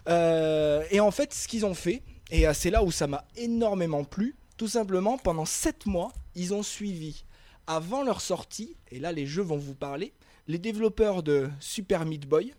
[0.07, 4.35] Et en fait, ce qu'ils ont fait, et c'est là où ça m'a énormément plu,
[4.57, 7.23] tout simplement, pendant 7 mois, ils ont suivi,
[7.67, 10.13] avant leur sortie, et là les jeux vont vous parler,
[10.47, 12.53] les développeurs de Super Meat Boy.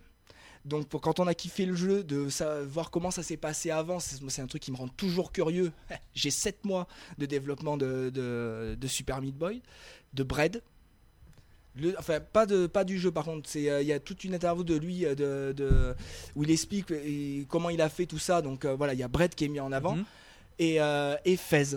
[0.64, 3.98] Donc pour quand on a kiffé le jeu, de savoir comment ça s'est passé avant,
[4.00, 5.72] c'est un truc qui me rend toujours curieux.
[6.14, 9.62] J'ai 7 mois de développement de, Super Meat Boy,
[10.14, 10.62] de Bread.
[11.96, 12.44] Enfin, pas,
[12.84, 15.94] du jeu par contre, euh, il y a toute une interview de lui euh, de,
[16.34, 18.42] où il explique euh, comment il a fait tout ça.
[18.42, 20.04] Donc euh, voilà, il y a Bread qui est mis en avant Mhm.
[20.58, 21.76] Et, euh, et Fez,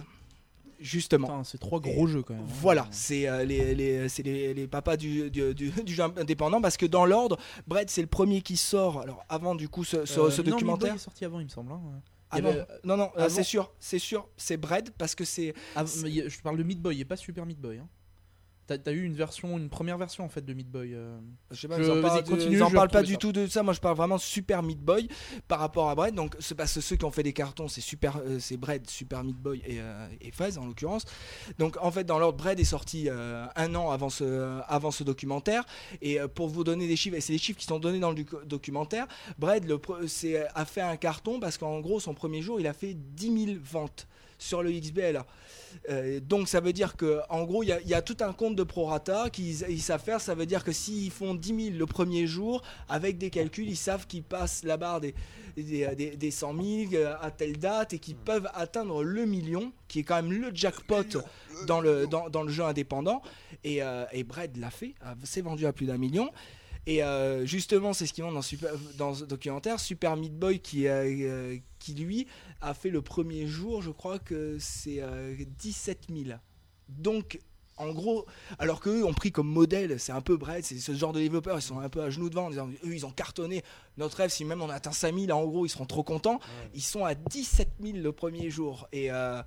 [0.79, 1.43] justement.
[1.43, 2.43] C'est trois gros jeux quand même.
[2.43, 2.47] hein.
[2.61, 6.77] Voilà, c'est euh, les, les, les, les papas du, du, du- du jeu indépendant parce
[6.77, 9.01] que dans l'ordre, Bread c'est le premier qui sort.
[9.01, 10.95] Alors avant du coup ce, ce- Euh, ce non, documentaire.
[10.95, 11.71] est sorti avant, il me semble.
[11.71, 11.81] hein.
[12.33, 15.15] Ah y non, avait- non, non, euh, avant- c'est sûr, c'est sûr, c'est Bread parce
[15.15, 15.53] que c'est.
[15.75, 17.77] Av- mais il y a- je parle de Meat Boy et pas Super Meat Boy.
[17.79, 17.87] Hein.
[18.77, 20.93] T'as as eu une version, une première version en fait de Meat Boy.
[20.93, 21.17] euh.
[21.51, 23.03] Je sais pas, Je- ils en parlent, de- continue, ils en je vais parlent pas
[23.03, 23.17] du ça.
[23.17, 23.63] tout de ça.
[23.63, 25.07] Moi, je parle vraiment Super Meat Boy
[25.47, 26.15] par rapport à Bread.
[26.15, 28.89] Donc, c'est parce que ceux qui ont fait des cartons, c'est Super, euh, c'est Bread,
[28.89, 31.05] Super Meat Boy et, euh, et Fez en l'occurrence.
[31.59, 35.03] Donc, en fait, dans l'ordre, Bread est sorti euh, un an avant ce, avant ce
[35.03, 35.63] documentaire.
[36.01, 38.15] Et pour vous donner des chiffres, et c'est des chiffres qui sont donnés dans le
[38.23, 39.07] docu- documentaire,
[39.37, 39.79] Bread le,
[40.55, 43.57] a fait un carton parce qu'en gros, son premier jour, il a fait 10 000
[43.63, 44.07] ventes
[44.41, 45.25] sur le XBLA.
[45.89, 48.17] Euh, donc ça veut dire que en gros il y, a- il y a tout
[48.19, 50.19] un compte de prorata qu'ils ils savent faire.
[50.19, 53.77] Ça veut dire que s'ils font 10 000 le premier jour, avec des calculs, ils
[53.77, 55.13] savent qu'ils passent la barre des,
[55.55, 59.71] des, des- des 100 000 euh, à telle date et qu'ils peuvent atteindre le million,
[59.87, 61.03] qui est quand même le jackpot
[61.67, 63.21] dans le, dans, dans le jeu indépendant.
[63.63, 66.29] Et, euh, et Bread l'a fait, s'est vendu à plus d'un million.
[66.87, 69.79] Et euh, justement, c'est ce qu'ils montrent dans, Super- dans ce documentaire.
[69.79, 72.25] Super Meat Boy, qui, euh, euh, qui lui
[72.61, 76.37] a fait le premier jour, je crois que c'est euh, 17 000.
[76.89, 77.39] Donc,
[77.77, 78.25] en gros,
[78.59, 81.57] alors qu'eux ont pris comme modèle, c'est un peu Bread, c'est ce genre de développeurs,
[81.57, 83.63] ils sont un peu à genoux devant en disant eux ils ont cartonné.
[83.97, 86.39] Notre rêve, si même on atteint 5000, en gros, ils seront trop contents.
[86.75, 88.87] Ils sont à 17 000 le premier jour.
[88.91, 89.11] Et.
[89.11, 89.41] euh,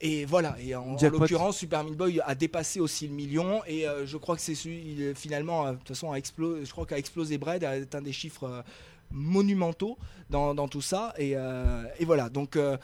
[0.00, 4.06] et voilà, et en, l'occurrence, Super Meat Boy a dépassé aussi le million, et euh,
[4.06, 6.84] je crois que c'est celui, il, finalement, euh, de toute façon, a explosé, je crois
[6.84, 8.62] qu'a explosé Bread, a atteint des chiffres euh,
[9.14, 9.96] monumentaux
[10.30, 12.76] dans, tout ça, et, euh, voilà, donc, euh,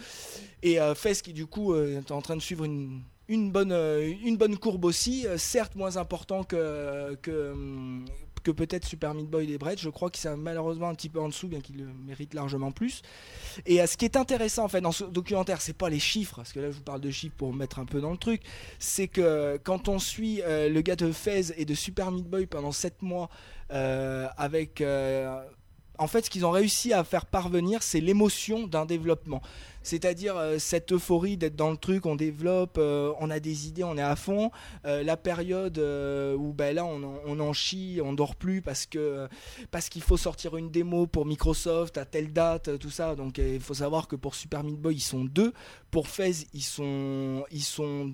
[0.63, 4.57] et euh, Fez qui du coup est en train de suivre une, bonne, une bonne
[4.57, 8.05] courbe aussi, certes moins important que, que, hum,
[8.45, 11.21] que peut-être Super Meat Boy et Bread, je crois qu'il est malheureusement un petit peu
[11.21, 13.03] en dessous, bien qu'il le mérite largement plus.
[13.67, 16.53] Et ce qui est intéressant en fait dans ce documentaire, c'est pas les chiffres, parce
[16.53, 18.43] que là je vous parle de chiffres pour mettre un peu dans le truc,
[18.79, 22.73] c'est que quand on suit le gars de Fez et de Super Meat Boy pendant
[22.73, 23.29] 7 mois
[23.69, 24.83] avec...
[26.01, 29.43] en fait, ce qu'ils ont réussi à faire parvenir, c'est l'émotion d'un développement.
[29.83, 33.85] C'est-à-dire euh, cette euphorie d'être dans le truc, on développe, euh, on a des idées,
[33.85, 34.51] on est à fond.
[34.87, 40.17] Euh, la période où ben là on, en- chie, on dort plus parce qu'il faut
[40.17, 43.15] sortir une démo pour Microsoft à telle date, tout ça.
[43.15, 45.53] Donc il faut savoir que pour Super Meat Boy ils sont deux,
[45.91, 48.13] pour Fez ils sont ils sont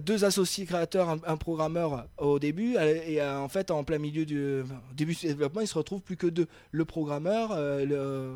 [0.00, 3.98] deux associés créateurs, un, un programmeur au début, euh, et euh, en fait en plein
[3.98, 6.46] milieu du au début du développement, il se retrouve plus que deux.
[6.70, 8.32] Le programmeur, euh, le,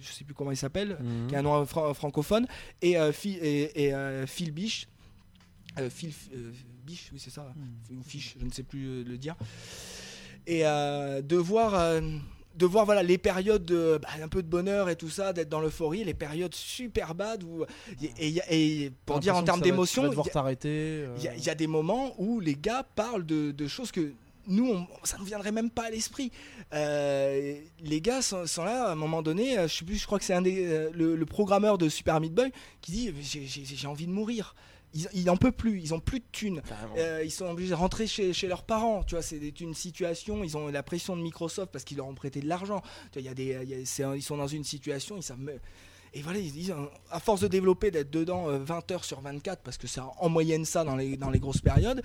[0.00, 1.26] je sais plus comment il s'appelle, Mhm.
[1.28, 2.46] qui a un nom fra- francophone,
[2.80, 4.88] et, euh, Phil- et, et, euh, Phil Biche.
[5.78, 6.52] Euh, Phil euh,
[6.84, 7.52] Biche, oui c'est ça,
[7.90, 9.36] ou Fiche, je ne sais plus euh, le dire.
[10.46, 12.00] Et euh, de voir, euh,
[12.56, 15.48] de voir voilà, les périodes de, bah, un peu de bonheur et tout ça, d'être
[15.48, 17.64] dans l'euphorie, les périodes super bad, où,
[18.02, 20.18] et, et- et pour dire en termes d'émotion, il y
[21.06, 21.14] euh.
[21.24, 24.12] y, a- il y a des moments où les gars parlent de, de choses que
[24.48, 26.30] nous, on- ça ne viendrait même pas à l'esprit.
[26.74, 30.06] Euh, les gars sont, sont là à un moment donné, euh, je sais plus, je
[30.06, 33.86] crois que c'est un des, le, le programmeur de Super Meat Boy qui dit j'ai
[33.86, 34.54] envie de mourir.
[34.94, 36.62] Ils, ils en peuvent plus, ils ont plus de thunes.
[36.98, 39.02] Euh, ils sont obligés de rentrer chez, chez leurs parents.
[39.04, 40.44] Tu vois, c'est une situation.
[40.44, 42.82] Ils ont la pression de Microsoft parce qu'ils leur ont prêté de l'argent.
[43.16, 45.16] Il y a des, y a- ils sont dans une situation.
[45.16, 45.38] Ils savent.
[46.14, 46.74] Et voilà, ils euh,
[47.10, 50.28] à force de développer, d'être dedans euh, 20 heures sur 24, parce que c'est en
[50.28, 52.02] moyenne ça dans les, dans les grosses périodes,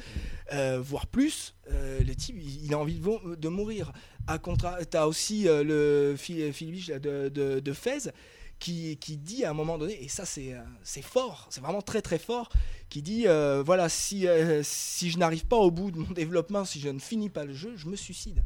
[0.54, 3.92] euh, voire plus, euh, le type, il, a envie de, mourir.
[4.26, 8.10] À contra, t'as aussi euh, le Phil Phil Biche, là, de, de, de Fez
[8.60, 11.82] qui, qui dit à un moment donné, et ça c'est euh, c'est fort, c'est vraiment
[11.82, 12.50] très très fort,
[12.90, 16.66] qui dit euh, voilà, si, euh, si je n'arrive pas au bout de mon développement,
[16.66, 18.44] si je ne finis pas le jeu, je me suicide.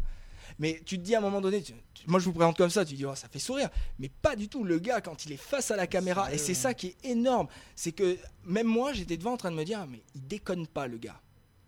[0.59, 2.69] Mais tu te dis à un moment donné, tu- tu- moi je vous présente comme
[2.69, 3.69] ça, tu dis oh, ça fait sourire,
[3.99, 4.63] mais pas du tout.
[4.65, 7.47] Le gars, quand il est face à la caméra, et c'est ça qui est énorme,
[7.75, 10.67] c'est que même moi j'étais devant en train de me dire, ah, mais il déconne
[10.67, 11.19] pas le gars.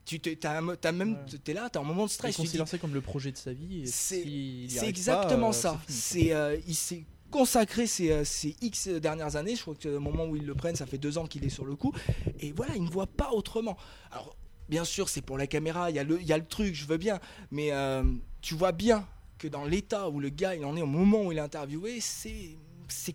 [0.05, 1.37] Tu t'es, t'as t'as même, Ouais.
[1.45, 2.35] t'es là, un moment de Il stress.
[2.35, 3.83] dis, considère ça comme le projet de sa vie.
[3.83, 5.81] et C'est- exactement pas, ça.
[5.87, 9.55] c'est euh, il s'est consacré ces, euh, ces X dernières années.
[9.55, 11.49] Je crois que au moment où ils le prennent, ça fait deux ans qu'il est
[11.49, 11.91] sur le coup.
[12.39, 13.75] Et voilà, il ne voit pas autrement.
[14.11, 14.35] Alors,
[14.69, 16.85] bien sûr, c'est pour la caméra, il y, a le- y a le truc, je
[16.85, 17.19] veux bien.
[17.49, 18.03] Mais euh,
[18.41, 19.07] tu vois bien
[19.39, 21.99] que dans l'état où le gars il en est au moment où il est interviewé,
[21.99, 22.55] c'est,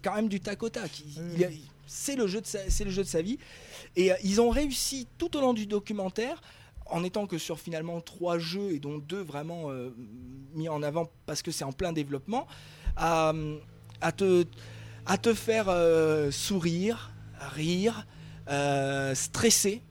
[0.03, 0.91] quand même du tac au tac.
[1.87, 3.39] C'est, le jeu de sa, le jeu de sa vie.
[3.95, 6.43] Et euh, ils ont réussi tout au long du documentaire
[6.87, 9.71] en étant que sur finalement trois jeux et dont deux vraiment
[10.55, 12.47] mis en avant parce que c'est en plein développement,
[12.97, 13.35] à,
[14.01, 17.13] à te, faire euh, sourire,
[17.55, 18.07] rire,
[18.49, 19.83] euh, stresser.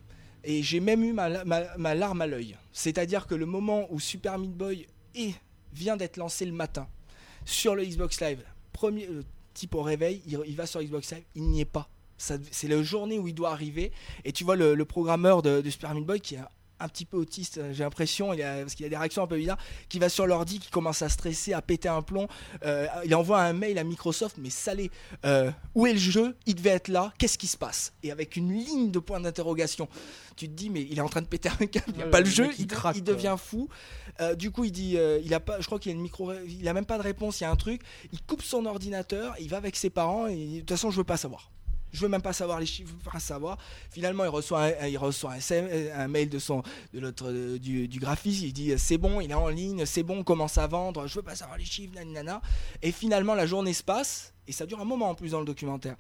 [0.44, 2.56] Et j'ai même eu ma, larme à l'œil.
[2.72, 5.36] C'est-à-dire que le moment où Super Meat Boy est,
[5.74, 6.88] vient d'être lancé le matin
[7.46, 11.44] sur le Xbox Live, premier le type au réveil, il, va sur Xbox Live, il
[11.44, 11.90] n'y est pas.
[12.18, 13.92] C'est la journée où il doit arriver.
[14.24, 17.18] Et tu vois le, programmeur de, de Super Meat Boy qui a un petit peu
[17.18, 19.58] autiste, euh, j'ai l'impression, il a- parce qu'il a des réactions un peu bizarres,
[19.90, 22.28] qui va sur l'ordi, qui commence à stresser, à péter un plomb.
[22.66, 24.92] Euh, il envoie un mail à Microsoft, mais salé.
[25.26, 26.36] Euh, où est le jeu?
[26.46, 27.14] Il devait être là.
[27.18, 27.94] Qu'est-ce qui se passe?
[28.04, 29.88] Et avec une ligne de points d'interrogation.
[30.36, 31.86] Tu te dis, mais il est en train de péter un câble.
[31.88, 32.50] Il n'y a Ouais, pas le jeu.
[32.60, 33.70] il craque, devient fou.
[34.22, 36.68] Euh, du coup, il dit, il a pas, je crois qu'il a une micro, il
[36.68, 37.40] a même pas de réponse.
[37.40, 37.82] Il y a un truc.
[38.12, 39.34] Il coupe son ordinateur.
[39.40, 41.50] Il va avec ses parents et de toute façon, je veux pas savoir.
[41.92, 43.58] Je veux même pas savoir les chiffres, pas savoir.
[43.92, 46.62] Finalement, il reçoit un, il reçoit un, un mail de son
[46.94, 48.42] de l'autre euh, du, graphiste.
[48.44, 51.08] Il dit c'est bon, il est en ligne, c'est bon, on commence à vendre.
[51.08, 52.42] Je veux pas savoir les chiffres, nanana.
[52.82, 55.46] Et finalement, la journée se passe et ça dure un moment en plus dans le
[55.46, 55.96] documentaire.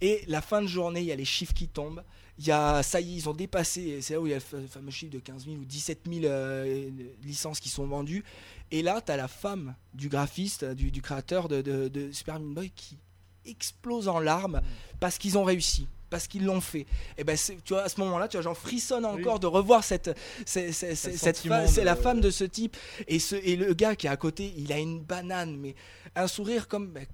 [0.00, 2.02] Et la fin de journée, il y a les chiffres qui tombent.
[2.38, 4.36] Il y a, ça y est, ils ont dépassé, c'est là où il y a
[4.36, 6.90] le fa- le fameux chiffre de 15 000 ou 17 000 euh,
[7.22, 8.22] licences qui sont vendues.
[8.70, 12.98] Et là, tu as la femme du graphiste, du, créateur de, de, Super Boy qui
[13.48, 14.60] explose en larmes
[15.00, 15.86] parce qu'ils ont réussi.
[16.08, 16.86] Parce qu'ils l'ont fait.
[17.18, 20.16] Et ben, tu vois, à ce moment-là, tu vois, j'en frissonne encore de revoir cette,
[20.44, 21.36] c'est- c'est- cette
[21.84, 22.76] la femme de ce type
[23.08, 25.74] et, ce, et le gars qui est à côté, il a une banane, mais
[26.14, 26.88] un sourire comme.
[26.92, 27.04] ben,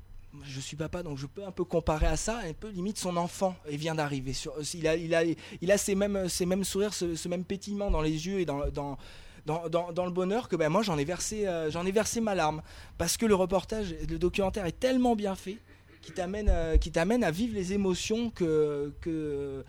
[0.44, 3.16] je suis papa, donc je peux un peu comparer à ça, un peu limite son
[3.18, 4.32] enfant il vient d'arriver.
[4.74, 5.24] Il a, il a,
[5.60, 8.46] il a ces mêmes, ces mêmes sourires, ce, ce même pétillement dans les yeux et
[8.46, 8.96] dans, dans,
[9.44, 12.20] dans, dans- dans le bonheur que ben moi j'en ai versé, euh, j'en ai versé
[12.22, 12.62] ma larme
[12.96, 15.58] parce que le reportage, le documentaire est tellement bien fait
[16.02, 16.50] qui t'amène,
[16.90, 19.64] t'amène à vivre les émotions que que,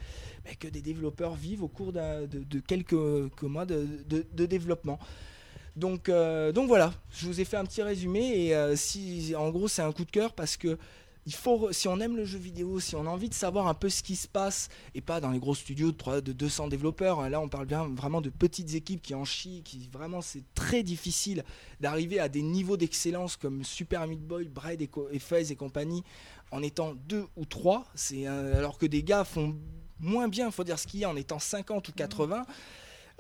[0.60, 2.90] que des développeurs vivent au cours de, de quelques
[3.36, 5.00] que mois de, de- de développement.
[5.76, 9.50] Donc, euh, donc voilà, je vous ai fait un petit résumé et euh, si, en
[9.50, 10.78] gros c'est un coup de cœur parce que
[11.26, 13.74] il faut, si on aime le jeu vidéo, si on a envie de savoir un
[13.74, 16.68] peu ce qui se passe et pas dans les gros studios de, 3 de 200
[16.68, 20.22] développeurs, hein, là on parle bien vraiment de petites équipes qui en chient, qui vraiment
[20.22, 21.44] c'est très difficile
[21.80, 26.04] d'arriver à des niveaux d'excellence comme Super Meat Boy, Braid et, et Fez et compagnie
[26.52, 29.56] en étant deux ou trois, c'est alors que des gars font
[30.00, 32.46] moins bien, faut dire ce qu'il y a, en étant 50 ou 80.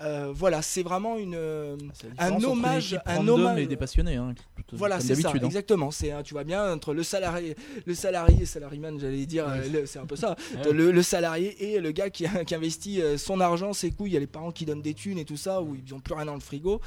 [0.03, 1.35] Euh, voilà, c'est vraiment une.
[1.77, 4.15] différence un hommage- un hommage- et des passionnés.
[4.17, 4.33] hein,
[4.73, 5.47] voilà, c'est ça, hein.
[5.47, 5.91] exactement.
[5.91, 10.05] C'est, tu vois bien, entre le salarié, le salarié, salaryman, j'allais dire, euh, c'est un
[10.05, 10.35] peu ça.
[10.65, 10.71] Ouais.
[10.73, 14.17] Le, le salarié et le gars qui, investit euh, son argent, ses couilles, il y
[14.17, 16.25] a les parents qui donnent des thunes et tout ça, où ils n'ont plus rien
[16.25, 16.81] dans le frigo.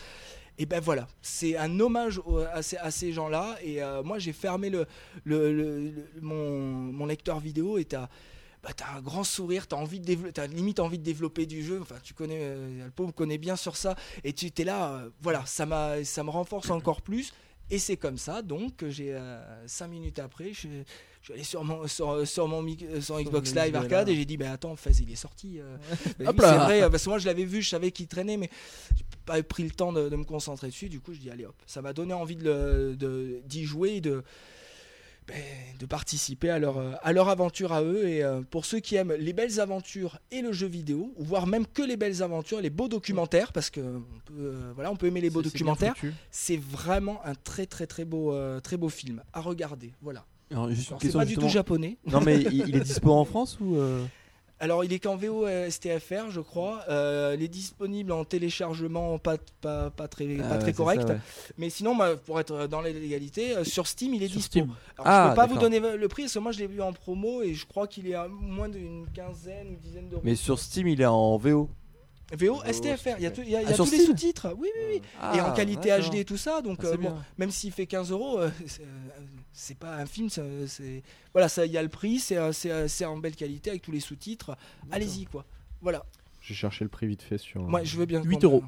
[0.59, 3.57] Et ben voilà, c'est un hommage au- à ces, à ces gens-là.
[3.63, 4.87] Et euh, moi, j'ai fermé le,
[5.25, 6.61] le- le- le- mon,
[6.93, 8.09] mon lecteur vidéo et t'as
[8.67, 11.79] bah, t'as un grand sourire, t'as envie de t'as limite envie de développer du jeu.
[11.81, 13.95] Enfin, tu connais, euh, le pauvre connaît bien sur ça.
[14.25, 17.33] Et tu t'es là, euh, voilà, ça m'a, ça me renforce encore plus.
[17.71, 19.17] Et c'est comme ça, donc, que j'ai
[19.67, 20.69] 5 minutes après, je,
[21.21, 24.25] je suis allé sur mon, sur, sur mon euh, sur Xbox Live Arcade et j'ai
[24.25, 25.61] dit, bah attends, Fez, il est sorti.
[25.61, 25.77] euh.
[26.21, 28.51] Bah c'est vrai, euh, parce que moi je l'avais vu, je savais qu'il traînait, mais
[28.97, 30.89] j'ai pas pris le temps de, de me concentrer dessus.
[30.89, 32.97] Du coup, je dis, allez hop, ça m'a donné envie de
[33.47, 34.23] d'y jouer de, ben,
[35.79, 38.07] de participer à leur, euh, à leur aventure à eux.
[38.09, 41.47] Et euh, pour ceux qui aiment les belles aventures et le jeu vidéo, ou voire
[41.47, 44.97] même que les belles aventures, les beaux documentaires, parce que on peut, euh, voilà, on
[44.97, 45.95] peut aimer les beaux documentaires,
[46.31, 49.93] c'est vraiment un très très très beau, euh, très beau film à regarder.
[50.01, 50.25] Voilà.
[50.51, 51.99] Alors, juste une Alors, c'est question pas du tout japonais.
[52.07, 54.05] Non mais il, il est dispo en France ou euh
[54.59, 56.81] Alors, il est qu'en VO STFR, je crois.
[56.89, 60.77] Euh, il est disponible en téléchargement pas, pas, pas très, Ah pas ouais, très ça,
[60.79, 61.05] correct.
[61.09, 61.19] ouais.
[61.59, 64.51] Mais sinon, bah, pour être dans la légalité, euh, sur Steam, il est Sur dispo.
[64.61, 64.65] Steam.
[64.97, 66.81] Alors, je Ah, peux pas vous donner le prix parce que moi, je l'ai vu
[66.81, 70.23] en promo et je crois qu'il est à moins d'une quinzaine ou dizaine d'euros.
[70.25, 71.69] Mais sur Steam, il est en VO.
[72.33, 74.01] VO STFR, il y a, tout- il y a- il y Ah, a tous les
[74.01, 74.49] sous-titres.
[74.59, 75.37] Oui, oui, oui.
[75.37, 75.91] et en qualité.
[75.91, 76.63] HD et tout ça.
[76.63, 78.49] Donc, Ah, euh, bon, même s'il fait 15 euros, euh,
[79.59, 80.29] c'est pas un film.
[80.29, 83.83] C'est voilà, ça, il y a le prix, c'est c'est, c'est en belle qualité avec
[83.83, 84.57] tous les sous-titres.
[84.91, 85.45] Allez-y, quoi.
[85.81, 86.05] Voilà.
[86.43, 87.61] J'ai cherché le prix vite fait sur.
[87.63, 88.23] Moi, je veux bien.
[88.23, 88.65] 8 qu'on- euros.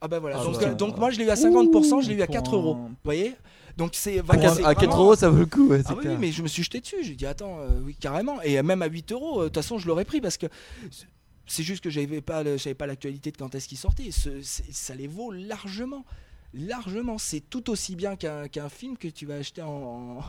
[0.00, 0.36] Ah bah voilà.
[0.38, 0.68] Ah donc, bah.
[0.68, 2.56] euh, donc moi, je l'ai eu à 50%, je l'ai eu à Pour 4 un-
[2.56, 2.74] euros.
[2.74, 3.34] Vous voyez?
[3.78, 5.68] Donc c'est à 4 vraiment- euros, ça vaut le coup.
[5.68, 7.02] ouais, Ah oui, mais je me suis jeté dessus.
[7.02, 8.40] J'ai dit attends, euh, oui carrément.
[8.42, 10.46] Et même à 8 euros, euh, de toute façon, je l'aurais pris parce que
[11.46, 14.10] c'est- juste que j'avais pas, le- j'avais pas l'actualité de quand est-ce qu'il sortait.
[14.10, 16.04] Ce- ça les vaut largement.
[16.56, 20.20] Largement, c'est tout aussi bien qu'un film que tu vas acheter en, en,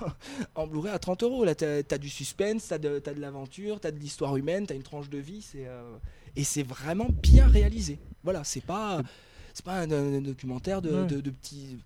[0.55, 1.45] en Blu-ray à 30 euros.
[1.45, 4.83] Là, t'as as du suspense, de, t'as de l'aventure, t'as de l'histoire humaine, t'as une
[4.83, 5.83] tranche de vie, c'est euh,
[6.35, 7.99] et c'est vraiment bien réalisé.
[8.23, 9.01] Voilà, c'est pas
[9.53, 11.05] c'est pas un, un documentaire de, Ouais.
[11.07, 11.77] de, petits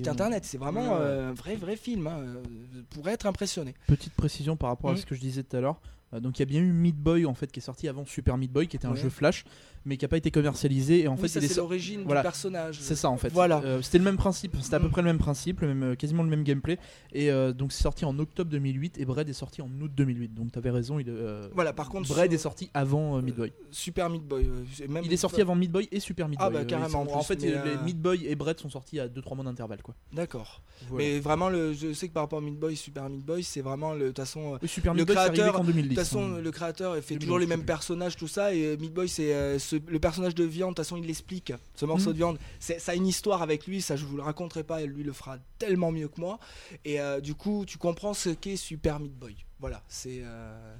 [0.00, 0.44] Et, euh, internet.
[0.44, 1.00] C'est vraiment ouais.
[1.02, 2.42] euh, un vrai vrai film hein, euh,
[2.90, 3.74] pour être impressionné.
[3.86, 4.98] Petite précision par rapport à Mhm.
[5.00, 5.80] ce que je disais tout à l'heure.
[6.14, 8.04] Euh, donc il y a bien eu Meat Boy en fait qui est sorti avant
[8.06, 8.96] Super Meat Boy qui était un Ouais.
[9.00, 9.44] jeu flash
[9.84, 12.20] mais qui a pas été commercialisé et en oui, fait c'est l'origine voilà.
[12.20, 12.78] du personnage.
[12.80, 13.30] c'est ça en fait.
[13.32, 13.60] Voilà.
[13.64, 14.90] Euh, c'était le même principe, c'était à peu Mm.
[14.90, 16.78] près le même principe, le même, euh, quasiment le même gameplay.
[17.12, 20.34] Et euh, donc c'est sorti en octobre 2008 et Braid est sorti en août 2008.
[20.34, 23.52] Donc t'avais raison, il, euh, Voilà, par contre, Braid est sorti avant Meat Boy.
[23.70, 24.46] Super Meat Boy.
[24.88, 26.54] même Il est sorti avant Meat Boy et Super Meat Ah, Boy.
[26.54, 29.08] bah, Euh, carrément, sont- en en fait, les Meat Boy et Braid sont sortis à
[29.08, 29.94] 2-3 mois d'intervalle quoi.
[30.12, 30.62] D'accord.
[30.88, 31.04] Voilà.
[31.04, 33.60] Mais vraiment, le, je sais que par rapport à Meat Boy, Super Meat Boy, c'est
[33.60, 34.12] vraiment le.
[34.16, 35.88] Façon, Super le Meat créateur- qu'en de 2010.
[35.96, 38.54] toute façon, sont- le créateur fait toujours les mêmes personnages, tout ça.
[38.54, 39.32] Et Meat Boy, c'est
[39.76, 40.70] ce- le personnage de viande.
[40.70, 41.52] De toute façon, il l'explique.
[41.74, 42.12] Ce morceau Mhm.
[42.12, 43.80] de viande, ça a une histoire avec lui.
[43.82, 44.80] Ça, je vous le raconterai pas.
[44.82, 46.38] Lui le fera tellement mieux que moi.
[46.84, 49.36] Et euh, du coup, tu comprends ce qu'est Super Meat Boy.
[49.60, 50.20] Voilà, c'est.
[50.22, 50.76] euh,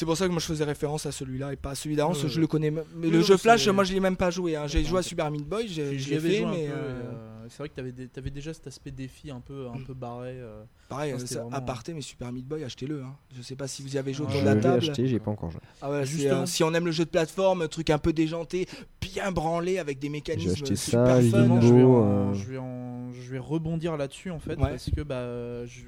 [0.00, 2.08] C'est pour ça que moi je faisais référence à celui-là et pas à celui d'avant,
[2.12, 2.70] parce que Ouais, je le connais.
[2.70, 4.56] même- Mais Oui, le jeu Flash, moi je l'ai même pas joué.
[4.56, 4.66] hein.
[4.66, 5.02] J'ai joué à.
[5.02, 7.12] Super Meat Boy, j'ai- je J'y l'ai avais fait, joué mais euh, euh,
[7.50, 10.36] c'est vrai que t'avais, des- t'avais déjà cet aspect défi un peu, un peu barré.
[10.40, 10.62] euh.
[10.88, 13.02] pareil, euh, ça- vraiment- aparté, mais Super Meat Boy, achetez-le.
[13.02, 13.14] hein.
[13.36, 14.78] Je sais pas si vous y avez joué Ouais, autour Je de la l'ai table.
[14.78, 15.60] acheté, j'ai pas encore joué.
[15.82, 16.40] Ah ouais, Justement.
[16.40, 18.66] euh, si on aime le jeu de plateforme, truc un peu déjanté,
[19.02, 21.20] bien branlé avec des mécanismes J'ai acheté super ça, fun.
[21.60, 22.32] Je vais, Limbo, euh.
[22.32, 25.26] je, vais en- je vais rebondir là-dessus en fait parce que bah,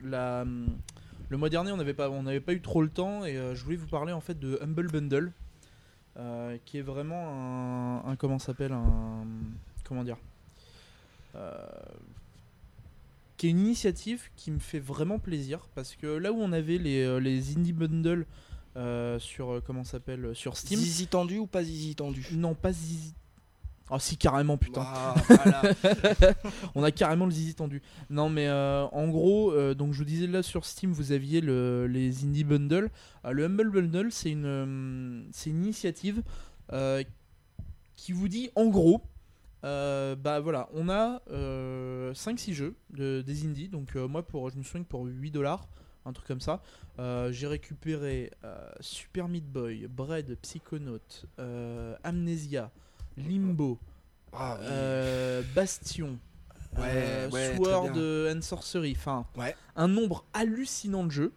[0.04, 0.44] la,
[1.32, 3.54] le mois dernier on n'avait pas, on n'avait pas eu trop le temps et euh,
[3.56, 5.32] je voulais vous parler en fait de Humble Bundle
[6.18, 9.24] euh, qui est vraiment un, un- comment s'appelle un
[9.84, 10.18] comment dire
[11.34, 11.56] Euh,
[13.38, 16.76] qui est une initiative qui me fait vraiment plaisir parce que là où on avait
[16.78, 18.26] les, les indie bundles
[19.18, 20.78] sur comment s'appelle sur Steam.
[20.78, 22.26] Zizi tendu ou pas zizi tendu?
[22.32, 23.14] Non pas Zizi
[23.90, 24.86] ah si carrément putain
[25.28, 25.62] voilà.
[26.74, 27.82] on a carrément le zizi tendu.
[28.10, 31.40] Non, mais euh, en gros, euh, donc je vous disais là sur Steam, vous aviez
[31.40, 32.90] le- les indie bundles.
[33.24, 36.22] Euh, le Humble Bundle, c'est une, euh, c'est une initiative
[37.96, 39.02] qui vous dit en gros.
[39.62, 41.20] bah voilà, on a
[42.14, 43.68] 5-6 jeux de, des indies.
[43.68, 45.68] Donc moi, pour, je me souviens que pour 8 dollars,
[46.04, 46.62] un truc comme ça,
[46.98, 50.98] euh, j'ai récupéré euh, Super Meat Boy, Bread, Psychonaut,
[51.38, 52.70] euh, Amnesia,
[53.16, 53.78] Limbo,
[54.32, 54.66] Ah, oui.
[54.70, 56.18] euh, Bastion,
[56.76, 57.90] Ouais, euh, ouais, Sword
[58.34, 59.54] and Sorcery, enfin Ouais.
[59.76, 61.32] un nombre hallucinant de jeux.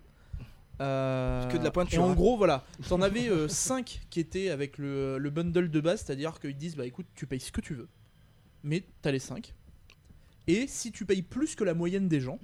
[0.82, 2.14] Euh, Que de la pointure, Et en hein.
[2.16, 6.56] gros, voilà, t'en avais 5 qui étaient avec le, le bundle de base, c'est-à-dire qu'ils
[6.58, 7.88] disent bah écoute, tu payes ce que tu veux,
[8.64, 9.54] mais t'as les 5.
[10.48, 12.40] Et si tu payes plus que la moyenne des gens,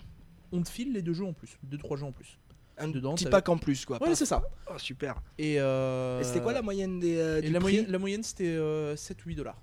[0.54, 2.38] on te file les deux jeux en plus, 2-3 jeux en plus.
[2.82, 4.02] Un dedans, petit pack en plus, quoi.
[4.02, 4.42] Ouais, c'est ça.
[4.70, 5.22] Oh, super.
[5.38, 7.18] Et, euh, Et c'était quoi la moyenne des.
[7.18, 8.58] euh, et du la, prix moyenne, la moyenne c'était
[8.96, 9.62] 7-8 dollars.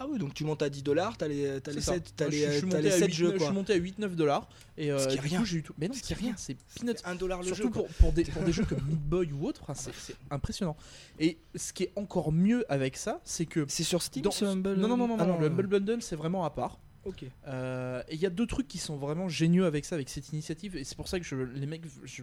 [0.00, 1.94] Ah oui, donc tu montes à 10 dollars, t'as les, t'as les, C'est ça.
[1.94, 4.14] 7, t'as les, je, t'as les à 7 8, jeux, je suis monté à 8-9
[4.14, 4.48] dollars.
[4.76, 5.40] Et euh, Ce qui est du rien.
[5.40, 5.74] coup, j'ai eu tout.
[5.76, 6.94] Mais non, Ce ce qui est qui est rien, c'est peanuts.
[7.04, 7.68] 1 dollar le Surtout jeu.
[7.70, 7.82] quoi.
[7.82, 10.76] pour, pour, des, pour des jeux comme Meat Boy ou autre, enfin, c'est c'est impressionnant.
[11.18, 13.64] Et ce qui est encore mieux avec ça, c'est que.
[13.68, 16.00] C'est sur Steam dans- ce Humble non, non, non, non, Ah non, le Humble Bundle
[16.00, 16.78] c'est vraiment à part.
[17.08, 17.24] Ok.
[17.46, 20.28] Euh, et il y a deux trucs qui sont vraiment géniaux avec ça, avec cette
[20.32, 22.22] initiative, et c'est pour ça que je, les mecs, je,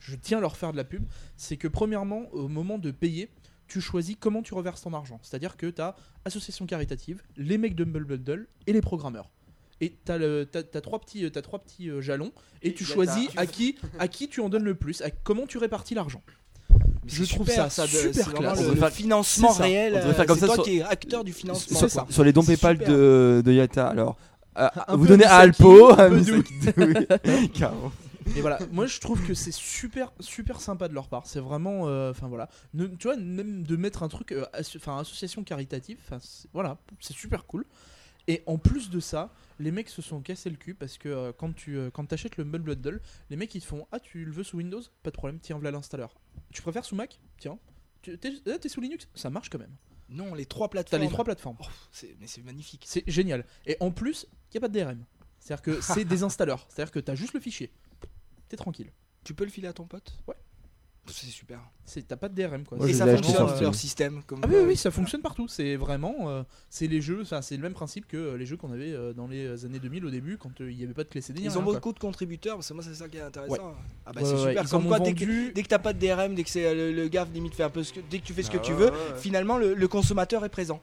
[0.00, 1.04] je tiens à leur faire de la pub.
[1.36, 3.30] C'est que, premièrement, au moment de payer,
[3.68, 5.20] tu choisis comment tu reverses ton argent.
[5.22, 9.30] C'est-à-dire que tu as association caritative, les mecs de Humble Bundle et les programmeurs.
[9.80, 13.76] Et tu as, trois petits, t'as trois petits euh, jalons, et tu choisis à qui,
[13.98, 16.22] à qui tu en donnes le plus, à comment tu répartis l'argent.
[17.04, 18.62] Mais Je c'est trouve super, ça de- super classe.
[18.62, 19.62] Le, le faire- financement ça.
[19.64, 19.94] réel.
[19.94, 21.78] On devrait faire euh, comme c'est ça toi sur- qui es acteur du financement.
[21.80, 22.06] C'est ça.
[22.08, 22.88] sur les dons PayPal super.
[22.92, 23.88] de, de Yata.
[23.88, 24.16] Alors,
[24.58, 26.10] euh, vous donnez à Alpo, un
[27.54, 27.92] carrément.
[28.36, 31.22] Et voilà, moi je trouve que c'est super super sympa de leur part.
[31.26, 34.76] C'est vraiment, euh, enfin voilà, Ne- tu vois même de mettre un truc, euh, asso-
[34.76, 35.98] enfin association caritative,
[36.54, 37.64] voilà, c'est super cool.
[38.28, 41.32] Et en plus de ça, les mecs se sont cassés le cul parce que euh,
[41.32, 44.24] quand tu euh, quand achètes le Humble Bundle, les mecs ils te font ah tu
[44.24, 46.14] le veux sous Windows, pas de problème, tiens voilà l'installeur.
[46.52, 47.58] Tu préfères sous Mac, tiens.
[48.02, 49.74] Tu- T'es là, t'es sous Linux, ça marche quand même.
[50.08, 51.02] Non, les trois T'as plateformes.
[51.02, 51.56] les trois plateformes.
[51.60, 52.84] Oh, c'est- mais c'est magnifique.
[52.86, 53.44] C'est génial.
[53.66, 55.04] Et en plus, il y a pas de DRM.
[55.38, 56.66] C'est-à-dire que c'est des installeurs.
[56.68, 57.72] C'est-à-dire que t'as juste le fichier.
[58.48, 58.92] T'es tranquille.
[59.24, 60.18] Tu peux le filer à ton pote?
[60.28, 60.34] Ouais.
[61.06, 61.58] C'est super.
[61.84, 62.78] C'est t'as pas de DRM quoi.
[62.78, 63.72] Moi, Et ça fonctionne sur leur Steam.
[63.74, 64.22] système.
[64.24, 65.48] Comme Ah oui, oui, oui, ça fonctionne partout.
[65.48, 68.56] C'est vraiment, euh, c'est les jeux, enfin c'est le même principe que euh, les jeux
[68.56, 71.02] qu'on avait euh, dans les années 2000 au début quand euh, il n'y avait pas
[71.02, 71.40] de clé CD.
[71.42, 71.74] Ils rien, ont quoi.
[71.74, 73.52] beaucoup de contributeurs, parce que moi c'est ça qui est intéressant.
[73.54, 73.74] Ouais.
[74.06, 74.62] Ah bah Ouais, c'est ouais, super.
[74.64, 76.74] ils Comme quoi, dès que, dès que t'as pas de DRM, dès que c'est euh,
[76.74, 78.58] le, le gars limite fait un peu ce que, dès que tu fais ce que
[78.58, 80.80] Ah tu ouais, veux, finalement le, le consommateur est présent.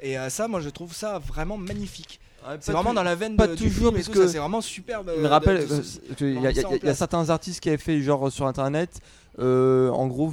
[0.00, 2.20] Et euh, ça, moi je trouve ça vraiment magnifique.
[2.60, 5.10] C'est vraiment dans la veine pas de, du toujours, parce tout, que- c'est vraiment superbe.
[5.12, 5.82] Je euh, me rappelle, euh,
[6.20, 9.00] il y a- il certains artistes qui avaient fait genre sur internet.
[9.38, 10.32] Euh, en gros,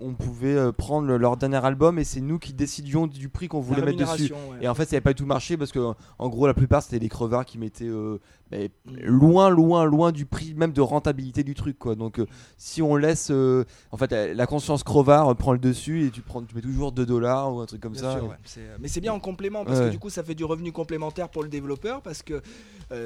[0.00, 3.58] on pouvait euh, prendre leur dernier album et c'est nous qui décidions du prix qu'on
[3.60, 4.32] la voulait mettre dessus.
[4.32, 4.58] ouais.
[4.62, 6.98] Et en fait, ça n'avait pas tout marché parce que, en gros, la plupart c'était
[6.98, 8.18] des crevards qui mettaient euh,
[8.50, 8.96] mais Mm.
[9.04, 11.94] loin, loin, loin du prix même de rentabilité du truc, quoi.
[11.94, 12.26] Donc, euh,
[12.58, 16.54] si on laisse, en fait, la conscience crevard prend le dessus et tu prends, tu
[16.56, 18.12] mets toujours 2 dollars ou un truc comme Bien ça.
[18.18, 18.36] sûr, ouais.
[18.80, 19.86] Mais c'est bien en complément parce Ouais.
[19.86, 22.42] que du coup ça fait du revenu complémentaire pour le développeur parce que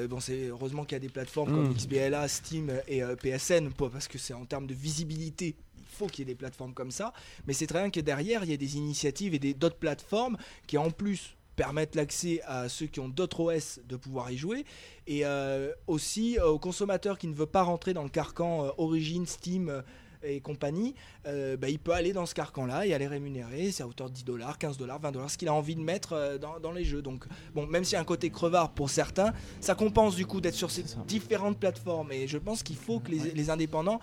[0.09, 1.73] bon c'est heureusement qu'il y a des plateformes comme Mm.
[1.73, 5.55] XBLA, Steam et PSN parce que c'est en termes de visibilité il
[5.87, 7.13] faut qu'il y ait des plateformes comme ça
[7.47, 10.77] mais c'est très bien que derrière il y ait des initiatives et d'autres plateformes qui
[10.77, 14.65] en plus permettent l'accès à ceux qui ont d'autres OS de pouvoir y jouer
[15.07, 18.69] et euh, aussi euh, aux consommateurs qui ne veut pas rentrer dans le carcan euh,
[18.77, 19.81] Origin, Steam euh,
[20.27, 24.09] et compagnie, bah, il peut aller dans ce carcan-là et aller rémunérer, c'est à hauteur
[24.09, 26.71] de 10 dollars, 15 dollars, 20 dollars, ce qu'il a envie de mettre dans, dans
[26.71, 27.03] les jeux.
[27.03, 30.41] Donc, bon, même s'il y a un côté crevard pour certains, ça compense du coup
[30.41, 32.11] d'être sur ces différentes plateformes.
[32.11, 33.99] Et je pense qu'il faut que les indépendants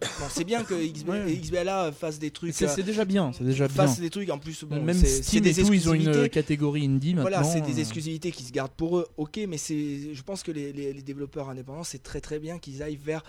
[0.00, 1.36] bon, c'est bien que XB Ouais.
[1.36, 2.54] XBLA fasse des trucs.
[2.54, 3.76] C'est euh, déjà bien, c'est déjà bien.
[3.86, 4.64] fasse des trucs en plus.
[4.64, 6.30] Bon, Même Steam des et tout, ils ont une exclusivités.
[6.30, 7.30] catégorie indie maintenant.
[7.30, 10.42] Voilà, c'est des euh, exclusivités qui se gardent pour eux, ok, mais c'est, je pense
[10.42, 13.22] que les, les- les développeurs indépendants, c'est très très bien qu'ils aillent vers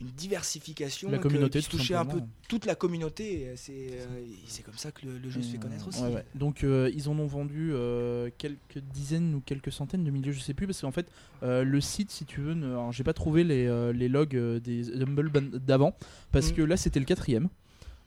[0.00, 3.52] une diversification, La communauté, tout toucher un peu toute la communauté.
[3.56, 4.06] C'est, euh,
[4.46, 6.02] c'est comme ça que le, le jeu se fait connaître aussi.
[6.02, 6.24] ouais, ouais.
[6.34, 10.40] Donc euh, ils en ont vendu euh, quelques dizaines ou quelques centaines de milliers, je
[10.40, 11.10] sais plus, parce qu'en fait
[11.42, 12.76] le site, si tu veux, ne...
[12.92, 15.30] j'ai pas trouvé les, les logs des Humble
[15.60, 15.96] d'avant,
[16.32, 16.54] parce Mm.
[16.54, 17.48] que là c'était le quatrième.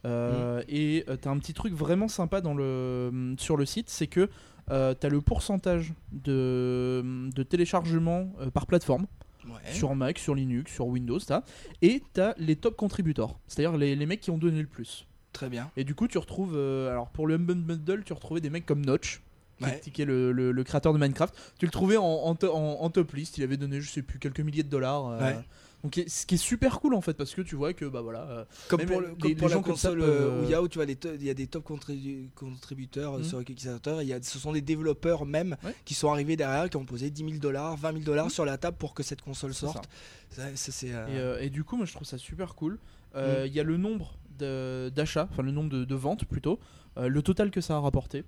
[0.03, 4.07] Euh, Et euh, t'as un petit truc vraiment sympa dans le, sur le site, c'est
[4.07, 4.29] que
[4.71, 7.03] euh, t'as le pourcentage de,
[7.35, 9.05] de téléchargement par plateforme
[9.45, 9.73] Ouais.
[9.73, 11.41] sur Mac, sur Linux, sur Windows, t'as,
[11.81, 15.05] et t'as les top contributors, c'est-à-dire les, les mecs qui ont donné le plus.
[15.33, 15.71] Très bien.
[15.77, 16.53] Et du coup, tu retrouves.
[16.55, 19.21] euh, alors, pour le Humble Bundle, tu retrouvais des mecs comme Notch,
[19.57, 19.79] qui, Ouais.
[19.79, 21.33] qui est le, le- le créateur de Minecraft.
[21.59, 23.37] Tu le trouvais en, en, en- en top list.
[23.37, 25.07] Il avait donné, je sais plus, quelques milliers de dollars.
[25.07, 25.37] euh, Ouais.
[25.83, 28.21] Donc, ce qui est super cool en fait, parce que tu vois que, bah voilà.
[28.29, 30.61] euh, Comme pour, les- le, comme les pour la gens comme ça console euh, euh,
[30.61, 33.23] où tu vois, les il y a des top contribu- contributeurs Mhm.
[33.23, 35.73] sur le Kickstarter, il y a, ce sont des développeurs même Ouais.
[35.85, 38.31] qui sont arrivés derrière, qui ont posé 10 000 dollars, 20 000 dollars Mhm.
[38.31, 39.67] sur la table pour que cette console ça.
[39.67, 39.89] sorte.
[40.29, 42.77] Ça, ça, c'est, euh, Et, euh, et du coup, moi je trouve ça super cool.
[43.15, 46.59] Euh, Il y a le nombre d'achats, enfin le nombre de, de ventes plutôt,
[46.97, 48.23] le total que ça a rapporté.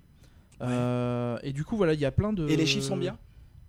[0.60, 2.48] Et du coup, voilà, il y a plein de.
[2.48, 3.16] Et les chiffres sont bien?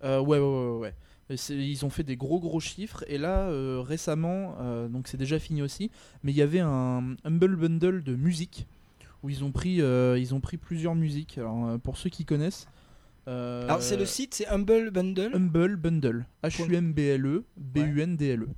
[0.04, 0.94] Ouais, ouais, ouais, ouais,
[1.30, 5.40] Ils ont fait des gros gros chiffres et là euh, récemment, euh, donc c'est déjà
[5.40, 5.90] fini aussi,
[6.22, 8.68] mais il y avait un Humble Bundle de musique
[9.24, 11.40] où ils ont pris, euh, ils ont pris plusieurs musiques.
[11.40, 12.68] Alors, pour ceux qui connaissent,
[13.26, 15.32] Alors c'est le site, c'est Humble Bundle.
[15.34, 18.50] Humble Bundle, H-U-M-B-L-E, B-U-N-D-L-E.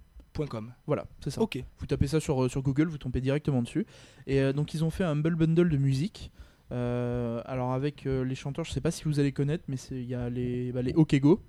[0.50, 0.68] .com.
[0.70, 0.74] E.
[0.86, 1.42] Voilà, c'est ça.
[1.42, 1.64] Ok.
[1.80, 3.88] Vous tapez ça sur, sur Google, vous tombez directement dessus.
[4.28, 6.32] Et donc ils ont fait un Humble Bundle de musique.
[6.70, 10.30] Alors avec les chanteurs, je sais pas si vous allez connaître, mais il y a
[10.30, 11.42] les, bah, les Okego,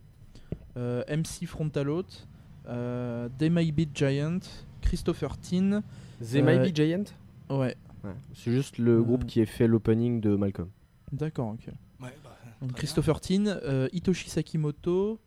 [0.77, 2.27] MC Frontalote,
[2.69, 4.41] euh, They May Be Giant,
[4.83, 5.83] Christopher Tin.
[6.21, 7.05] The Euh, Might Be Giant
[7.51, 8.13] Ouais, Ouais.
[8.35, 9.03] C'est juste le Euh.
[9.03, 10.69] groupe qui a fait l'opening de Malcolm.
[11.13, 11.67] d'accord, ok.
[12.01, 15.19] Ouais, bah, Donc Christopher Tin, euh, Hitoshi Sakimoto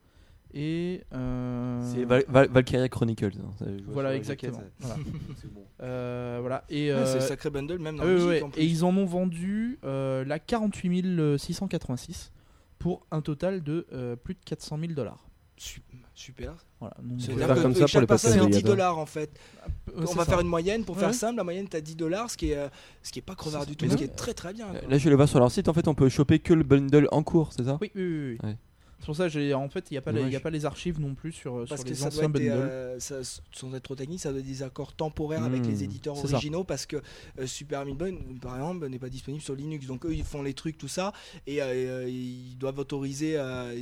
[0.54, 1.02] et.
[1.14, 3.32] euh, C'est Val- Val- Valkyria Chronicles.
[3.40, 4.54] hein, Voilà, exactement.
[4.60, 4.96] jaquette, Voilà.
[5.54, 5.64] bon.
[5.82, 6.64] Euh, voilà.
[6.70, 7.00] Et, bien.
[7.00, 8.42] Ouais, c'est euh, un sacré bundle, même dans la ouais.
[8.58, 12.32] Et ils en ont vendu euh, la 48 686
[12.82, 15.24] pour un total de euh, plus de 400 000 dollars.
[15.58, 15.82] Su-
[16.16, 16.54] Super.
[16.80, 16.96] Voilà.
[17.02, 18.52] donc, C'est euh, faire dire comme que ça pour chaque les personne podcasts a de
[18.52, 18.70] 10 Yada.
[18.70, 19.40] dollars en fait.
[19.90, 20.32] euh, On va ça.
[20.32, 21.02] faire une moyenne pour Ouais.
[21.02, 21.38] faire simple.
[21.38, 22.68] La moyenne, t'as 10 dollars, ce qui est, euh,
[23.04, 24.68] ce qui est pas crevard du tout, Mais ce qui est très très bien.
[24.68, 24.82] quoi.
[24.90, 25.68] Là, je le voir sur leur site.
[25.70, 27.78] En fait, on peut choper que le bundle en cours, c'est ça?
[27.82, 28.38] Oui, oui, oui.
[28.44, 28.50] oui.
[28.50, 28.58] Ouais.
[29.02, 30.52] C'est pour ça j'ai en fait il n'y a, pas les- il y a pas
[30.52, 32.62] les archives non plus sur, Parce sur que les ça doit anciens être des, bundles.
[32.62, 36.16] euh, ça- sans être trop technique, ça doit être des accords temporaires avec les éditeurs
[36.16, 36.34] c'est ça.
[36.36, 36.97] originaux parce que
[37.39, 39.88] euh, Super Meat Boy, par exemple, n'est pas disponible sur Linux.
[39.88, 41.14] Donc eux, ils font les trucs, tout ça,
[41.47, 41.66] et euh,
[42.04, 43.74] euh, ils doivent autoriser euh,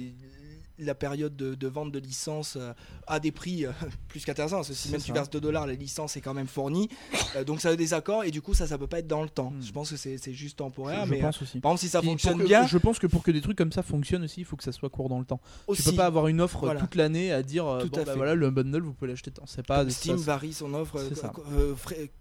[0.79, 2.73] la période de, de vente de licence euh,
[3.07, 3.71] à des prix euh,
[4.07, 4.57] plus qu'intéressants.
[4.57, 5.13] Parce que si même tu ça.
[5.13, 6.89] verses 2 dollars, la licence est quand même fournie.
[7.35, 9.21] Euh, donc ça a des accords, et du coup, ça, ça peut pas être dans
[9.23, 9.51] le temps.
[9.51, 9.61] Mmh.
[9.63, 11.05] Je pense que c'est juste temporaire.
[11.05, 11.59] je mais pense aussi.
[11.59, 13.71] par exemple, si ça fonctionne que- bien, Je pense que pour que des trucs comme
[13.71, 15.39] ça fonctionnent aussi, il faut que ça soit court dans le temps.
[15.67, 15.83] aussi.
[15.83, 16.79] Tu peux pas avoir une offre Voilà.
[16.79, 19.31] toute l'année à dire Tout bon, à bah voilà le bundle vous pouvez l'acheter.
[19.45, 21.75] C'est pas Steam ça, varie son offre euh,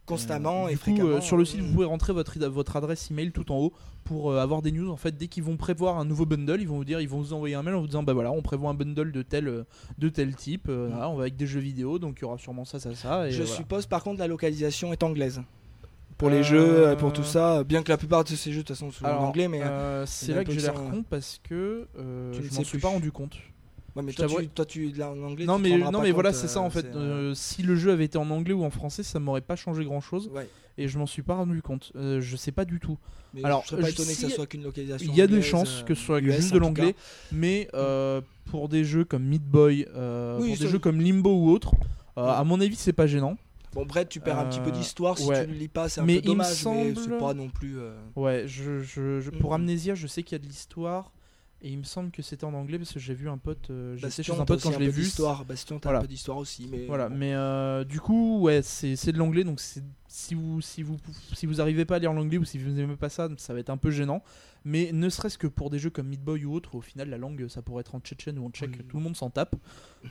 [0.06, 1.08] constamment Euh, et coup, fréquemment.
[1.16, 3.72] euh, sur le site, vous pouvez rentrer votre, votre adresse email tout en haut
[4.04, 4.90] pour avoir des news.
[4.90, 7.18] En fait, dès qu'ils vont prévoir un nouveau bundle, ils vont vous dire, ils vont
[7.18, 9.48] vous envoyer un mail en vous disant, bah voilà, on prévoit un bundle de tel,
[9.48, 9.64] euh,
[9.98, 10.68] de tel type.
[10.68, 10.90] euh, Mm.
[10.90, 13.28] voilà, on va avec des jeux vidéo, donc il y aura sûrement ça, ça, ça.
[13.28, 13.56] Et Je voilà.
[13.56, 15.40] suppose par contre la localisation est anglaise.
[16.16, 18.62] Pour les Euh, jeux, euh, pour tout ça, bien que la plupart de ces jeux
[18.62, 21.04] de toute façon sont Alors, en anglais, mais, euh, c'est là que j'ai l'air con
[21.08, 23.36] parce que euh, Tu ne je m'en suis pas rendu compte.
[23.94, 25.44] ouais, mais toi, tu, toi tu là en anglais.
[25.46, 26.86] Non tu mais non mais voilà c'est ça en fait.
[27.34, 30.00] si le jeu avait été en anglais ou en français, ça m'aurait pas changé grand
[30.00, 30.48] chose ouais.
[30.78, 31.92] Et je m'en suis pas rendu compte.
[31.96, 32.96] Euh, je sais pas du tout.
[33.34, 35.12] Mais Alors, je serais pas étonné que ça soit qu'une localisation.
[35.12, 36.94] Il y a des chances euh, que ce soit US, juste en de l'anglais,
[37.32, 41.30] mais euh, pour des jeux comme Meat Boy, euh, Oui, pour des jeux comme Limbo
[41.34, 41.72] ou autre,
[42.16, 42.30] euh, Ouais.
[42.30, 43.36] à mon avis c'est pas gênant.
[43.74, 45.44] Bon, Brett, tu perds un petit peu Euh, d'histoire si ouais.
[45.44, 47.78] tu le lis pas, c'est un Mais peu dommage, mais semble- c'est pas non plus.
[47.78, 49.56] euh, Ouais, je, je- je- pour Mhm.
[49.56, 51.12] Amnesia, je sais qu'il y a de l'histoire
[51.62, 53.96] et il me semble que c'était en anglais parce que j'ai vu un pote, euh,
[53.96, 55.02] j'étais chez un pote quand je l'ai vu.
[55.02, 55.44] d'histoire.
[55.44, 55.98] Bastion, t'as Voilà.
[55.98, 56.86] un peu d'histoire aussi, mais.
[56.86, 57.16] Voilà, bon.
[57.16, 60.96] mais euh, du coup, ouais, c'est de l'anglais, donc si vous, si, vous,
[61.34, 63.60] si vous arrivez pas à lire l'anglais ou si vous n'aimez pas ça, ça va
[63.60, 64.22] être un peu gênant.
[64.64, 67.16] Mais ne serait-ce que pour des jeux comme Meat Boy ou autre, au final, la
[67.18, 68.84] langue, ça pourrait être en tchétchène ou en tchèque, Oui.
[68.88, 69.54] tout le monde s'en tape.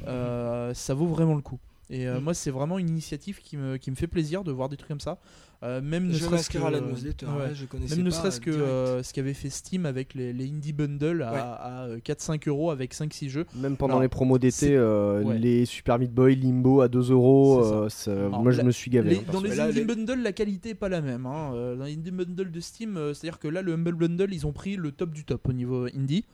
[0.08, 1.60] Euh, ça vaut vraiment le coup.
[1.90, 2.24] Et euh, Mm.
[2.24, 4.90] moi, c'est vraiment une initiative qui me, qui me fait plaisir de voir des trucs
[4.90, 5.18] comme ça.
[5.64, 7.32] Euh, même ne Je serait-ce que, à la newsletter, ouais.
[7.48, 10.46] ouais, je connaissais Même ne serait-ce que euh, ce qu'avait fait Steam avec les, les
[10.50, 11.40] Indie Bundle à, Ouais.
[11.40, 13.46] à, euh, 4-5 euros avec 5-6 jeux.
[13.56, 15.40] Même pendant Alors, les promos d'été, euh, ouais.
[15.40, 19.10] les Super Meat Boy, Limbo à 2 euros, euh, moi je la- me suis gavé.
[19.10, 21.26] Les- hein, dans les là, Indie les- Bundle, la qualité est pas la même.
[21.26, 21.52] hein.
[21.56, 24.46] Euh, Dans les Indie Bundle de Steam, euh, c'est-à-dire que là, le Humble Bundle, ils
[24.46, 26.26] ont pris le top du top au niveau Indie.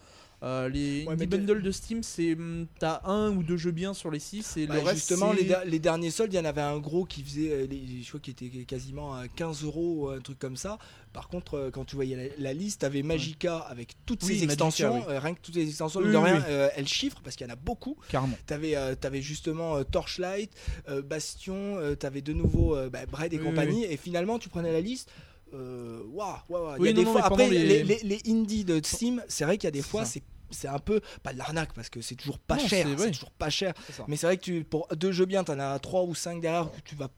[0.44, 4.12] Euh, les Ouais, bundles de Steam, c'est hum, t'as un ou deux jeux bien sur
[4.12, 4.98] les 6 et Bah, le reste.
[5.08, 7.66] justement, les, der- les derniers soldes, il y en avait un gros qui faisait, euh,
[7.66, 10.80] les- je crois qu'il était quasiment à 15 euros, un truc comme ça.
[11.14, 14.46] Par contre, euh, quand tu voyais la, la liste, t'avais Magica avec toutes Oui, ses
[14.48, 15.02] Magica, extensions, oui.
[15.08, 16.44] euh, rien que toutes les extensions, Oui, mine de oui, rien, oui.
[16.50, 17.96] euh, elles chiffrent parce qu'il y en a beaucoup.
[18.10, 18.38] Carrément.
[18.46, 20.52] T'avais euh, t'avais justement euh, Torchlight,
[20.90, 24.50] euh, Bastion, euh, t'avais de nouveau euh, bah, Braid et Oui, compagnie, et finalement tu
[24.50, 25.10] prenais la liste.
[25.54, 26.04] Waouh,
[26.50, 26.86] waouh, waouh.
[26.86, 27.84] Il y Oui, après, les- les...
[27.84, 30.24] les- les indies de Steam, c'est vrai qu'il y a des fois, c'est
[30.54, 33.32] c'est un peu pas de l'arnaque parce que c'est toujours pas Non, cher, c'est- toujours
[33.32, 33.74] pas cher.
[34.08, 36.70] Mais c'est vrai que tu, pour deux jeux bien, t'en as trois ou cinq derrière
[36.72, 37.10] que tu vas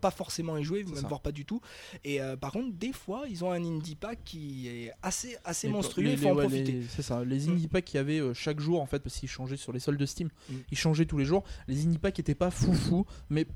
[0.00, 1.60] pas forcément y jouer, même voir pas du tout.
[2.04, 5.66] Et euh, par contre, des fois, ils ont un indie pack qui est assez, assez
[5.66, 6.04] Les- monstrueux.
[6.04, 6.72] les- Il faut en les- ouais, profiter.
[6.72, 7.24] les- C'est ça.
[7.24, 9.72] Les indie packs qu'il y avait euh, chaque jour en fait parce qu'ils changeaient sur
[9.72, 10.28] les soldes de Steam.
[10.48, 10.54] Mm.
[10.70, 11.42] Ils changeaient tous les jours.
[11.68, 13.46] Les indie packs étaient pas foufou, mais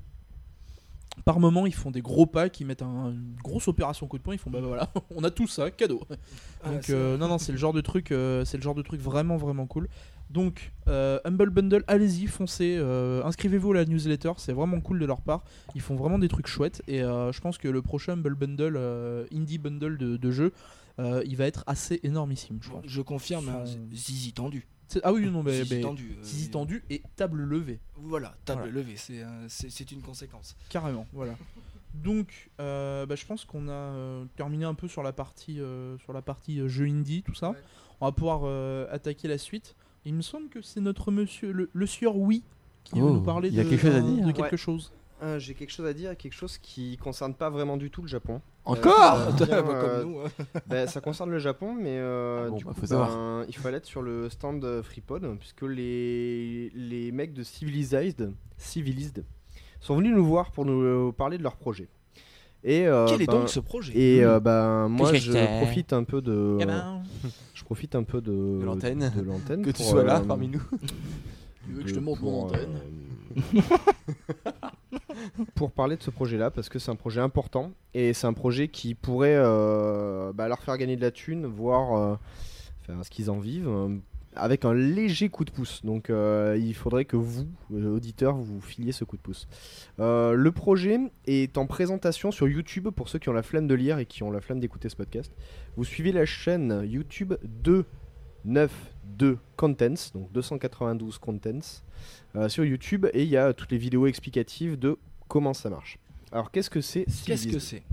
[1.25, 4.23] par moment ils font des gros packs, ils mettent un- une grosse opération coup de
[4.23, 6.01] poing, ils font bah voilà, on a tout ça, cadeau.
[6.63, 8.81] Ah, Donc euh, non non c'est le genre de truc, euh, c'est le genre de
[8.81, 9.87] truc vraiment vraiment cool.
[10.29, 15.05] Donc euh, Humble Bundle, allez-y, foncez, euh, inscrivez-vous à la newsletter, c'est vraiment cool de
[15.05, 15.43] leur part.
[15.75, 18.77] Ils font vraiment des trucs chouettes et je pense que le prochain Humble Bundle,
[19.33, 20.53] indie bundle de, de jeux,
[20.99, 22.83] il va être assez énormissime, je pense.
[22.85, 23.63] Je confirme, hein,
[23.93, 24.67] Zizi tendu.
[24.87, 26.15] C'est- Ah oui non mais, mais tendu.
[26.17, 27.79] euh, et table levée.
[27.97, 28.73] Voilà, table Voilà.
[28.75, 30.55] levée, c'est c'est c'est une conséquence.
[30.69, 31.35] Carrément, voilà.
[31.93, 35.97] Donc, euh, bah, je pense qu'on a euh, terminé un peu sur la partie, euh,
[35.99, 37.51] sur la partie jeu indie, tout ça.
[37.51, 37.57] Ouais.
[38.01, 39.75] On va pouvoir euh, attaquer la suite.
[40.05, 42.43] Il me semble que c'est notre monsieur, le, le sieur Oui,
[42.83, 44.25] qui Oh, va nous parler il y a de, quelque chose à dire.
[44.27, 44.57] de quelque Ouais.
[44.57, 44.91] chose.
[45.23, 48.07] Euh, J'ai quelque chose à dire, quelque chose qui concerne pas vraiment du tout le
[48.07, 48.41] Japon.
[48.67, 50.19] Encore Euh, bien, bah, euh, comme nous.
[50.19, 50.29] hein.
[50.67, 53.09] Ben, ça concerne le Japon, mais euh, Ah bon, du bah, coup, faut savoir.
[53.09, 58.31] ben, il faut aller sur le stand euh, FreePod, puisque les, les mecs de Civilized,
[58.57, 59.23] Civilized
[59.79, 61.87] sont venus nous voir pour nous parler de leur projet.
[62.63, 65.93] Et, euh, Quel est ben, donc ce projet Et euh, ben, moi, que je profite
[65.93, 66.65] un peu de, Eh
[67.53, 69.11] je profite un peu de, De l'antenne.
[69.15, 70.61] de l'antenne Que tu sois là parmi nous.
[71.65, 72.79] tu veux que je te montre mon antenne
[73.37, 73.61] euh,
[75.55, 78.67] pour parler de ce projet-là, parce que c'est un projet important et c'est un projet
[78.67, 82.15] qui pourrait euh, bah, leur faire gagner de la thune, voire euh,
[82.81, 83.95] faire ce qu'ils en vivent, euh,
[84.35, 85.83] avec un léger coup de pouce.
[85.83, 89.47] Donc il faudrait que vous, auditeurs, vous filiez ce coup de pouce.
[89.97, 93.97] Le projet est en présentation sur YouTube pour ceux qui ont la flemme de lire
[93.97, 95.31] et qui ont la flemme d'écouter ce podcast.
[95.75, 101.81] Vous suivez la chaîne YouTube 292 Contents, donc 292 Contents,
[102.47, 105.97] sur YouTube et il y a toutes les vidéos explicatives de comment ça marche.
[106.31, 107.59] Alors qu'est-ce que c'est Qu'est-ce que Civilized?
[107.61, 107.83] c'est?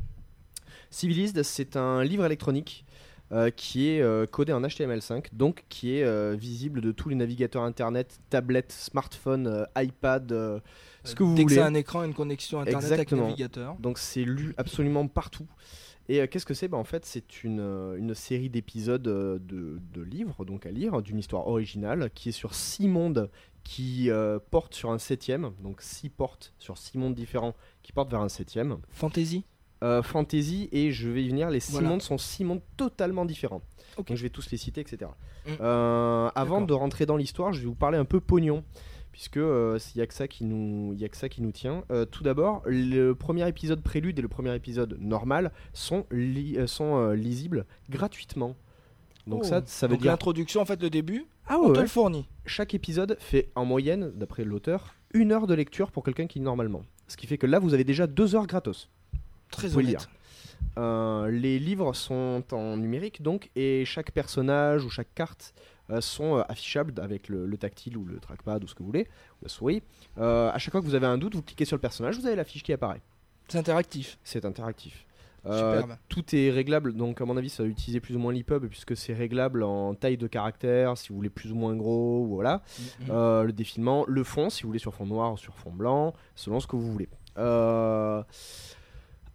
[0.91, 2.85] Civilized, c'est un livre électronique
[3.33, 7.15] euh, qui est euh, codé en HTML5, donc qui est euh, visible de tous les
[7.17, 10.29] navigateurs internet, tablettes, smartphones, iPad,
[11.05, 11.55] ce que vous Dès voulez.
[11.57, 13.23] que c'est un écran, une connexion internet Exactement.
[13.23, 13.77] avec navigateur.
[13.81, 15.47] Donc c'est lu absolument partout.
[16.09, 16.69] Et qu'est-ce que c'est?
[16.69, 17.61] Bah, En fait, c'est une,
[17.97, 22.55] une série d'épisodes de, de livres, donc à lire, d'une histoire originale, qui est sur
[22.55, 23.31] six mondes
[23.65, 28.11] qui euh, portent sur un septième, donc six portes sur six mondes différents qui portent
[28.11, 28.77] vers un septième.
[28.91, 29.45] Fantasy
[29.83, 31.89] Euh, fantasy, et je vais y venir, les six Voilà.
[31.89, 33.61] mondes sont six mondes totalement différents.
[33.97, 35.11] Donc je vais tous les citer, etc.
[35.47, 35.51] Mm.
[35.61, 38.65] Euh, avant de rentrer dans l'histoire, je vais vous parler un peu pognon
[39.13, 41.85] puisque il n'y a que ça qui nous y a que ça qui nous tient.
[41.91, 46.97] Euh, tout d'abord, le premier épisode prélude et le premier épisode normal sont li- sont
[46.97, 48.57] euh, lisibles gratuitement.
[49.27, 49.47] Donc Oh.
[49.47, 51.83] ça ça veut Donc dire l'introduction, en fait, le début, ah on ouais, te ouais.
[51.83, 52.27] le fournit.
[52.47, 56.45] Chaque épisode fait en moyenne d'après l'auteur une heure de lecture pour quelqu'un qui lit
[56.45, 56.83] normalement.
[57.09, 58.89] Ce qui fait que là vous avez déjà deux heures gratos.
[59.51, 59.87] Très honnête.
[59.87, 60.09] lire.
[60.77, 65.55] Euh, les livres sont en numérique donc et chaque personnage ou chaque carte
[65.91, 68.87] euh, sont euh, affichables avec le, le tactile ou le trackpad ou ce que vous
[68.87, 69.07] voulez,
[69.41, 69.83] ou la souris.
[70.17, 72.37] À chaque fois que vous avez un doute, vous cliquez sur le personnage, vous avez
[72.37, 73.01] la fiche qui apparaît.
[73.49, 74.19] C'est interactif.
[74.25, 75.05] C'est interactif.
[75.47, 78.67] Euh, tout est réglable, donc à mon avis ça va utiliser plus ou moins l'EPUB
[78.67, 82.63] puisque c'est réglable en taille de caractère, si vous voulez plus ou moins gros, voilà.
[82.79, 83.07] Mhm.
[83.11, 86.15] Euh, le défilement, le fond, si vous voulez sur fond noir ou sur fond blanc,
[86.35, 87.09] selon ce que vous voulez.
[87.37, 88.23] Euh,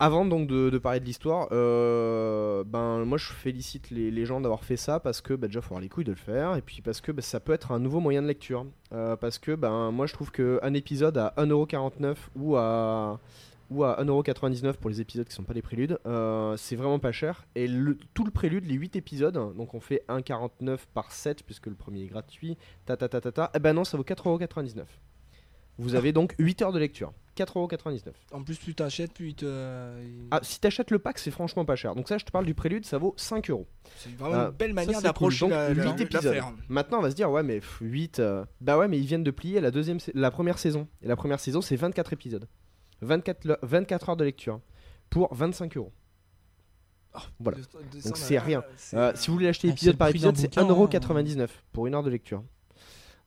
[0.02, 4.40] avant donc de, de parler de l'histoire, euh, ben moi je félicite les, les gens
[4.40, 6.62] d'avoir fait ça parce que bah, déjà faut avoir les couilles de le faire et
[6.62, 8.66] puis parce que bah, ça peut être un nouveau moyen de lecture.
[8.94, 13.20] Euh, parce que ben moi je trouve qu'un épisode à 1,49€ ou à
[13.70, 17.12] ou à 1,99€ pour les épisodes qui sont pas des préludes, euh, c'est vraiment pas
[17.12, 17.46] cher.
[17.56, 21.68] Et le- tout le prélude, les 8 épisodes, donc on fait 1,49 par 7 puisque
[21.68, 24.86] le premier est gratuit, ta ta ta ta ta, eh ben non, ça vaut 4,99€.
[25.78, 27.14] Vous avez donc 8 heures de lecture.
[27.38, 28.12] 4,99€.
[28.34, 29.46] En plus, plus t'achètes, plus te.
[29.46, 31.96] il- Ah, si t'achètes le pack, c'est franchement pas cher.
[31.96, 33.66] Donc ça, je te parle du prélude, ça vaut 5 euros.
[33.96, 35.52] c'est vraiment une belle ça, manière d'approcher cool.
[35.52, 36.52] la, la- l'affaire.
[36.68, 38.22] Maintenant, on va se dire, ouais, mais 8.
[38.60, 40.86] Bah ouais, mais ils viennent de plier la, deuxième, la première saison.
[41.02, 42.46] Et la première saison, c'est 24 épisodes.
[43.02, 44.60] 24, le- 24 heures de lecture.
[45.10, 45.92] Pour 25 euros.
[47.40, 47.58] Voilà.
[47.58, 47.64] De-
[47.98, 48.64] de- Donc c'est rien.
[48.94, 50.64] Euh, si vous voulez l'acheter ah, épisode par épisode, c'est bouquin,
[51.00, 52.44] 1,99€ pour une heure de lecture.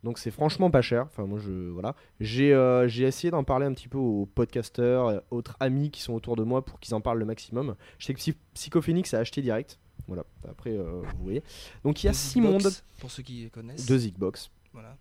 [0.05, 1.03] Donc c'est franchement pas cher.
[1.05, 1.95] Enfin moi je voilà.
[2.21, 6.01] J'ai euh, j'ai essayé d'en parler un petit peu aux podcasteurs, euh, autres amis qui
[6.03, 7.75] sont autour de moi pour qu'ils en parlent le maximum.
[7.99, 9.79] Je sais que Psy- Psychophénix a acheté direct.
[10.09, 10.25] Voilà.
[10.49, 11.43] Après euh, vous voyez.
[11.85, 13.87] Donc il y a de 6 Zigbox, mondes Pour ceux qui connaissent.
[13.87, 14.51] de Zigbox.
[14.73, 14.97] Voilà.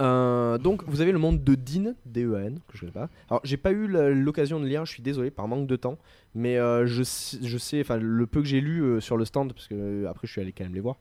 [0.00, 3.08] Euh, donc vous avez le monde de Dean, D-E-A-N, que je connais pas.
[3.28, 5.98] Alors j'ai pas eu l'occasion de lire, je suis désolé par manque de temps,
[6.34, 9.24] mais euh, je, sais- je sais, enfin le peu que j'ai lu euh, sur le
[9.24, 10.96] stand, parce que euh, après je suis allé quand même les voir,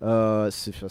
[0.00, 0.48] ça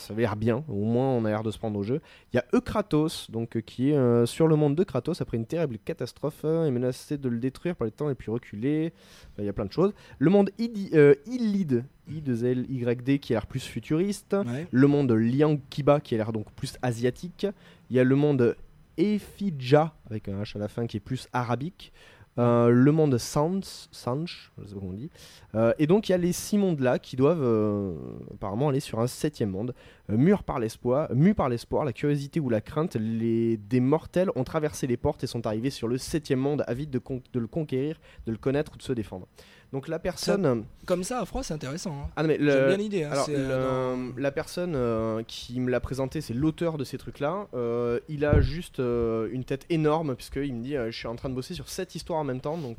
[0.09, 2.01] avait l'air bien, au moins on a l'air de se prendre au jeu.
[2.31, 5.77] Il y a Eukratos, donc, qui est sur le monde de Kratos après une terrible
[5.77, 8.91] catastrophe, euh, et menacé de le détruire par les temps plus reculés,
[9.33, 9.93] Enfin, il y a plein de choses.
[10.17, 14.67] Le monde Illid, I2L-Y-D, qui a l'air plus futuriste Ouais.
[14.71, 17.45] le monde Liang Kiba qui a l'air donc plus asiatique.
[17.89, 18.55] Il y a le monde
[18.97, 21.91] Efidja avec un H à la fin qui est plus arabique.
[22.39, 25.09] Euh, le monde Sans, Sanch, je sais pas comment on dit.
[25.55, 27.93] Euh, et donc il y a les six mondes là qui doivent euh,
[28.34, 29.75] apparemment aller sur un septième monde.
[30.09, 34.43] Mûr par l'espoir, mu par l'espoir, la curiosité ou la crainte, les, des mortels ont
[34.43, 38.31] traversé les portes et sont arrivés sur le septième monde, avides de le conquérir, de
[38.31, 39.27] le connaître ou de se défendre.
[39.74, 40.63] Donc la personne.
[40.86, 41.91] Comme ça, à froid, c'est intéressant.
[41.91, 42.09] hein.
[42.15, 43.03] Ah non, mais le- J'aime bien l'idée.
[43.03, 46.97] hein, alors, euh, le- la personne euh, qui me l'a présenté, c'est l'auteur de ces
[46.99, 47.47] trucs-là.
[47.55, 51.15] Euh, il a juste euh, une tête énorme, puisqu'il me dit euh, Je suis en
[51.15, 52.78] train de bosser sur cette histoire en même temps, donc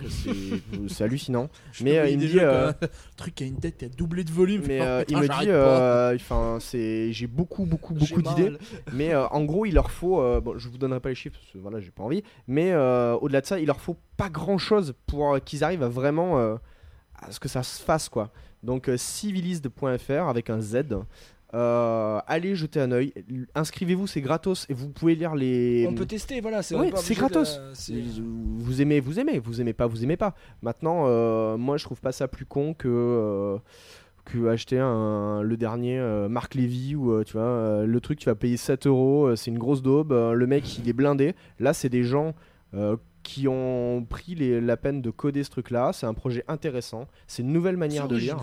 [0.88, 1.49] c'est hallucinant.
[1.72, 2.74] Je Mais, euh, il me dit, euh, un
[3.16, 4.62] truc qui a une tête qui a doublé de volume.
[4.68, 6.16] Mais euh, il me dit euh,
[7.12, 8.53] J'ai beaucoup, beaucoup, beaucoup d'idées.
[8.92, 10.20] Mais euh, en gros, il leur faut.
[10.20, 12.22] euh, bon, je vous donnerai pas les chiffres parce que voilà, j'ai pas envie.
[12.47, 15.88] Mais euh, au-delà de ça, il leur faut pas grand-chose pour euh, qu'ils arrivent à
[15.88, 16.55] vraiment euh,
[17.28, 18.30] à ce que ça se fasse quoi.
[18.62, 20.82] Donc euh, civiliste.fr avec un Z.
[21.52, 23.12] Euh, allez jeter un œil.
[23.54, 25.86] Inscrivez-vous, c'est gratos et vous pouvez lire les.
[25.88, 26.62] On peut tester, voilà.
[26.62, 27.60] C'est Ouais, de- gratos.
[28.58, 30.34] Vous aimez, vous aimez, vous aimez pas, vous aimez pas.
[30.62, 33.58] Maintenant, euh, moi, je trouve pas ça plus con que euh,
[34.24, 38.56] que acheter un, le dernier Marc Lévy ou tu vois le truc tu vas payer
[38.56, 40.12] 7 euros, c'est une grosse daube.
[40.12, 41.34] le mec, il est blindé.
[41.60, 42.34] Là, c'est des gens.
[43.24, 45.90] Qui ont pris les- la peine de coder ce truc-là.
[45.92, 47.08] C'est un projet intéressant.
[47.26, 48.36] C'est une nouvelle manière de lire.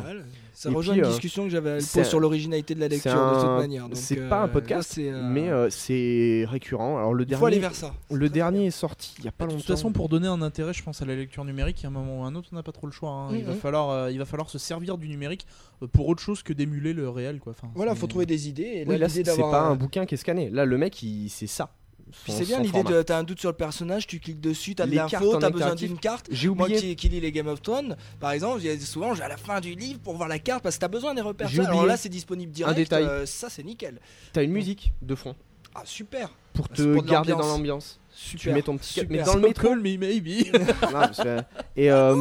[0.53, 2.81] Ça Et rejoint puis, une euh, discussion que j'avais à c'est l'époque sur l'originalité de
[2.81, 3.87] la lecture de toute manière.
[3.93, 6.97] C'est euh, pas un podcast, euh, mais euh, c'est récurrent.
[6.97, 7.93] Alors le il faut aller dernier, vers ça.
[8.11, 9.61] le dernier est sorti il y a pas De longtemps.
[9.61, 12.19] toute façon, pour donner un intérêt, je pense à la lecture numérique, à un moment
[12.21, 13.09] ou à un autre, on n'a pas trop le choix.
[13.11, 13.29] hein.
[13.33, 15.47] Il, va falloir, euh, il va falloir se servir du numérique
[15.93, 17.39] pour autre chose que d'émuler le réel.
[17.39, 17.53] Quoi.
[17.57, 18.63] Enfin, Voilà, faut trouver des idées.
[18.63, 20.49] Et Oui, là, c'est pas un- bouquin qui est scanné.
[20.49, 21.71] Là, le mec, c'est ça.
[22.27, 23.01] C'est bien l'idée de.
[23.01, 25.97] T'as un doute sur le personnage, tu cliques dessus, t'as de l'info, t'as besoin d'une
[25.97, 26.27] carte.
[26.31, 26.79] J'ai Moi oublié.
[26.79, 29.59] qui, qui lis les Game of Thrones, par exemple, souvent je vais à la fin
[29.59, 31.47] du livre pour voir la carte parce que t'as besoin des repères.
[31.47, 32.75] J'ai Alors là, c'est disponible direct.
[32.77, 33.03] détail.
[33.03, 33.99] euh, ça, c'est nickel.
[34.33, 35.35] T'as une musique de fond
[35.75, 36.29] Ah, super.
[36.53, 37.99] pour C'est te pour de garder dans l'ambiance.
[38.37, 39.09] Tu mets ton petit super.
[39.09, 39.73] mais dans le métro.
[39.75, 40.27] Me maybe.
[41.75, 42.15] Et euh,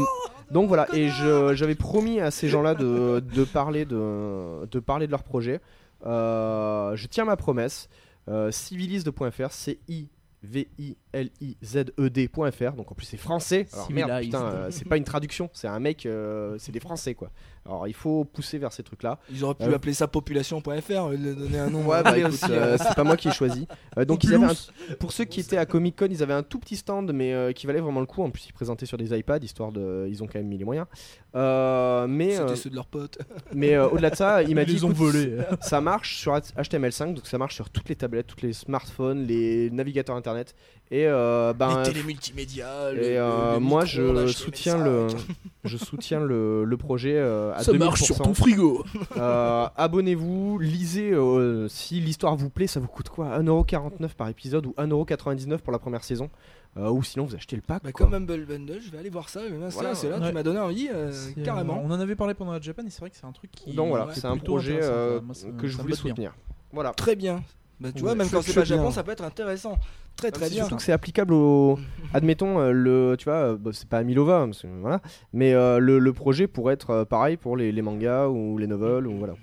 [0.50, 0.86] donc voilà.
[0.94, 5.60] Et j'avais promis à ces gens-là de, de parler de de parler de leur projet.
[6.06, 7.88] Euh, je tiens ma promesse.
[8.28, 10.08] Euh, civiliste.fr, c i
[10.42, 12.72] v i l i z e d.fr.
[12.72, 13.66] Donc en plus c'est français.
[13.72, 15.50] Alors merde, putain, euh, c'est pas une traduction.
[15.52, 16.06] C'est un mec.
[16.06, 17.30] euh, c'est des Français quoi.
[17.70, 19.18] Alors il faut pousser vers ces trucs-là.
[19.30, 20.68] Ils auraient pu Euh, appeler ça population.fr,
[21.10, 21.86] donner un nom.
[21.86, 22.76] Ouais, bah écoute, euh, euh.
[22.78, 23.68] c'est pas moi qui ai choisi.
[23.96, 26.42] Euh, donc ils avaient un- pour ceux qui étaient à Comic Con, ils avaient un
[26.42, 28.22] tout petit stand, mais qui valait vraiment le coup.
[28.24, 30.64] En plus, ils présentaient sur des iPads, histoire de, ils ont quand même mis les
[30.64, 30.86] moyens.
[31.34, 33.18] Mais C'était ceux de leurs potes.
[33.54, 35.36] mais au-delà de ça, il m'a Ils dit les ont volés.
[35.60, 39.70] Ça marche sur HTML5, donc ça marche sur toutes les tablettes, tous les smartphones, les
[39.70, 40.54] navigateurs internet.
[40.92, 42.92] Et euh, ben, les télé multimédia.
[42.92, 44.84] et, euh, moi, je soutiens HTML5.
[44.84, 45.06] le,
[45.64, 47.78] je soutiens le, le projet euh, à Ça 2000%.
[47.78, 48.84] marche sur ton frigo.
[49.16, 51.12] Euh, Abonnez-vous, lisez.
[51.12, 53.38] euh, si l'histoire vous plaît, ça vous coûte quoi?
[53.38, 56.28] 1,49€ par épisode ou 1,99€ pour la première saison
[56.76, 57.84] Euh, Ou sinon, vous achetez le pack.
[57.84, 58.06] Bah, quoi.
[58.06, 59.42] comme Humble Bundle, je vais aller voir ça.
[59.48, 60.26] Voilà, c'est là, ouais.
[60.28, 61.80] tu m'as donné envie, euh, euh, carrément.
[61.84, 63.74] on en avait parlé pendant la Japan et c'est vrai que c'est un truc qui.
[63.74, 65.20] Donc voilà, ouais, c'est un projet euh.
[65.20, 65.96] Moi, ça- que je voulais bien.
[65.96, 66.34] soutenir.
[66.72, 66.90] Voilà.
[66.94, 67.42] Très bien.
[67.80, 69.78] Bah, tu Ouais, vois, même je- quand c'est pas Japon, ça peut être intéressant.
[70.16, 70.58] Très très bien.
[70.64, 71.78] Surtout que c'est applicable au.
[72.14, 75.00] Admettons, euh, le, tu vois, euh, bah, c'est pas à Milova, parce que, voilà,
[75.32, 79.06] mais euh, le, le projet pourrait être pareil pour les, les mangas ou les novels
[79.06, 79.34] ou voilà.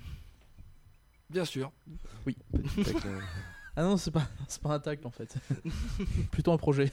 [1.30, 1.72] Bien sûr.
[2.26, 2.30] Euh,
[3.76, 5.32] Ah non, c'est pas, c'est pas un tacle en fait.
[6.32, 6.90] Plutôt un projet.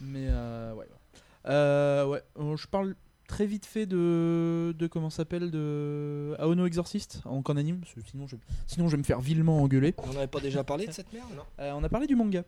[0.00, 0.88] Mais euh, ouais.
[1.46, 2.22] Euh, ouais,
[2.56, 2.94] je parle
[3.28, 7.94] très vite fait de, de comment ça s'appelle de Aono Exorcist en en anime, parce
[7.94, 8.34] que sinon je,
[8.66, 9.94] sinon je vais me faire vilement engueuler.
[9.98, 11.42] On n'avait pas déjà parlé de cette merde, non?
[11.60, 12.42] Euh, on a parlé du manga.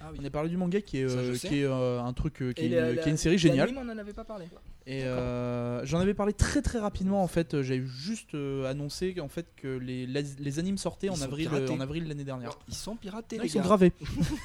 [0.00, 0.18] Ah oui.
[0.20, 2.52] On a parlé du manga qui est, Ça, euh, qui est euh, un truc, euh,
[2.52, 3.72] qui, est la- la- est une série géniale.
[3.76, 4.46] on en avait pas parlé.
[4.84, 7.54] Et euh, j'en avais parlé très très rapidement en fait.
[7.54, 11.48] euh, J'avais juste euh, annoncé en fait que les, les, les animes sortaient en avril,
[11.52, 12.50] euh, en avril l'année dernière.
[12.68, 13.92] Ils sont piratés, Non, les ils sont gravés.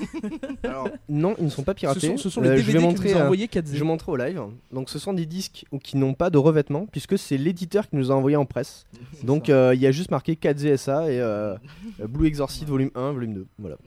[0.64, 2.08] Alors, non, ils ne sont pas Ce piratés.
[2.08, 3.12] sont, ce sont les DVD je vais que montrer.
[3.14, 4.42] nous a envoyé 4 Je vais montrer au live.
[4.72, 7.96] Donc, ce sont des disques ou- qui n'ont pas de revêtement, puisque c'est l'éditeur qui
[7.96, 8.86] nous a envoyé en presse.
[9.24, 13.48] Donc, euh, il y a juste marqué 4ZSA et Blue Exorcist volume 1, volume 2.
[13.58, 13.78] Voilà.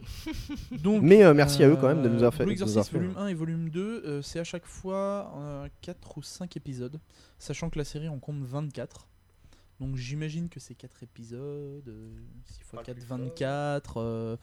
[0.82, 2.42] Donc, Mais euh, merci à eux quand même de nous avoir fait.
[2.44, 5.32] Blue Exorcist fait, volume 1 et volume 2, euh, c'est à chaque fois
[5.82, 6.98] 4 ou 5 épisodes,
[7.38, 9.06] sachant que la série en compte 24.
[9.80, 12.10] Donc j'imagine que c'est 4 épisodes, euh,
[12.44, 14.36] 6 x 4, 24, euh,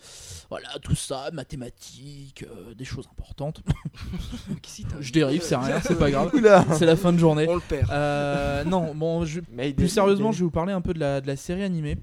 [0.49, 3.61] voilà, tout ça, mathématiques, euh, des choses importantes.
[4.99, 6.31] je dérive, c'est rien, c'est pas grave,
[6.73, 7.45] c'est la fin de journée.
[7.47, 7.89] On le perd.
[7.91, 11.27] Euh, non, bon, je, plus sérieusement, je vais vous parler un peu de la, de
[11.27, 11.97] la série animée.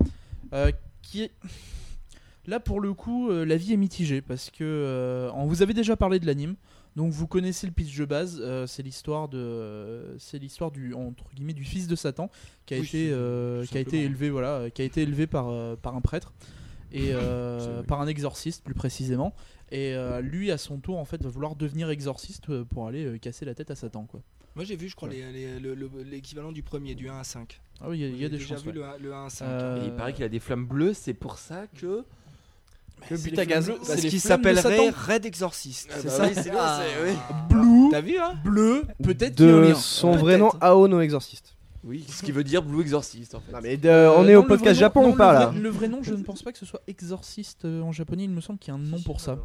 [0.52, 0.70] euh,
[1.02, 1.32] qui est.
[2.46, 4.62] Là, pour le coup, euh, la vie est mitigée parce que.
[4.62, 6.56] euh, on vous avez déjà parlé de l'anime.
[6.96, 11.24] Donc vous connaissez le pitch de base, euh, c'est l'histoire de, c'est l'histoire du entre
[11.34, 12.30] guillemets du fils de Satan
[12.66, 15.48] qui a Oui, été, euh, qui a été élevé voilà, qui a été élevé par
[15.48, 16.32] euh, par un prêtre
[16.92, 19.34] et euh, par un exorciste plus précisément.
[19.72, 23.18] Et euh, lui, à son tour, en fait, va vouloir devenir exorciste pour aller euh,
[23.18, 24.20] casser la tête à Satan, quoi.
[24.54, 27.24] Moi j'ai vu, je crois, les- les- le- le- l'équivalent du premier, du 1 à
[27.24, 27.60] 5.
[27.80, 28.62] Ah oui, il y a- il y, a des J'ai déjà chances.
[28.62, 28.74] vu ouais.
[28.76, 29.46] le, 1 le 1 à 5.
[29.46, 32.04] Euh, Et il paraît qu'il a des flammes bleues, c'est pour ça que.
[33.08, 33.70] Que but à gaz.
[33.86, 34.90] Parce qu'il s'appellerait.
[34.90, 35.88] Red Exorcist.
[35.92, 37.12] Ah c'est bah ça oui.
[37.50, 41.54] Blue, T'as vu, hein bleu, peut-être De son vrai nom, Aono Exorcist.
[41.86, 43.52] Oui, ce qui veut dire Blue Exorcist en fait.
[43.52, 45.38] Non, mais de- Euh, on est non, au le podcast Japon non, ou pas le
[45.38, 47.92] là vrai- Le vrai nom, je ne pense pas que ce soit exorciste euh, en
[47.92, 48.24] japonais.
[48.24, 49.38] Il me semble qu'il y a un nom pour ça.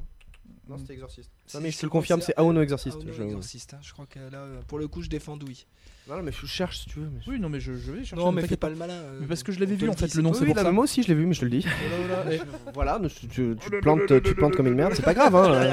[0.69, 1.29] Non, c'était Exorcist.
[1.47, 2.95] Si, Non, mais je te le confirme, c'est Aono Exorcist.
[2.95, 3.79] Aono Je- Exorcist, hein.
[3.81, 5.65] Je crois que là, euh, pour le coup, je défends Douy.
[6.09, 7.05] Non, mais je cherche si tu veux.
[7.13, 8.15] mais- Oui, non, mais je, je vais chercher.
[8.15, 8.93] Non, mais fais pas le malin.
[8.93, 10.55] euh, Mais parce que je l'avais vu en fait le nom, Oui, c'est oui, pour
[10.57, 10.71] non, ça.
[10.71, 11.65] moi aussi je l'ai vu, mais je te le dis.
[11.67, 12.41] Voilà, voilà, et-
[12.73, 15.35] Voilà, tu, tu- tu te plantes, tu te plantes comme une merde, c'est pas grave.
[15.35, 15.71] Hein.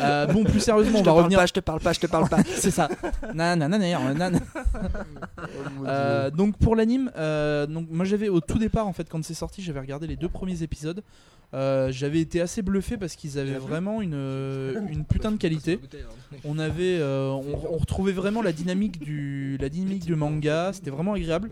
[0.00, 1.38] Euh, bon, plus sérieusement, on va revenir.
[1.38, 2.38] pas, je te parle pas, je te parle pas.
[2.46, 2.88] C'est ça.
[3.34, 4.40] Nanana, nan.
[5.86, 9.34] Euh, donc pour l'anime, euh, donc moi j'avais au tout départ en fait quand c'est
[9.34, 11.02] sorti, j'avais regardé les deux premiers épisodes.
[11.52, 15.80] Euh, j'avais été assez bluffé parce qu'ils avaient vraiment une, euh, une putain de qualité.
[16.44, 20.72] On avait, euh, on, on retrouvait vraiment la dynamique du, la dynamique du manga.
[20.72, 21.50] C'était vraiment agréable.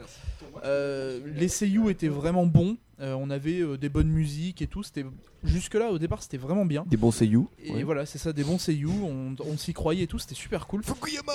[0.64, 2.76] Euh, les seiyuu étaient vraiment bons.
[3.00, 4.82] Euh, on avait euh, des bonnes musiques et tout.
[4.82, 5.04] C'était
[5.44, 6.84] jusque là au départ c'était vraiment bien.
[6.88, 7.44] Des bons seiyuu.
[7.62, 7.82] Et Ouais.
[7.84, 8.88] voilà, c'est ça, des bons seiyuu.
[8.88, 10.18] On, on s'y croyait et tout.
[10.18, 10.82] C'était super cool.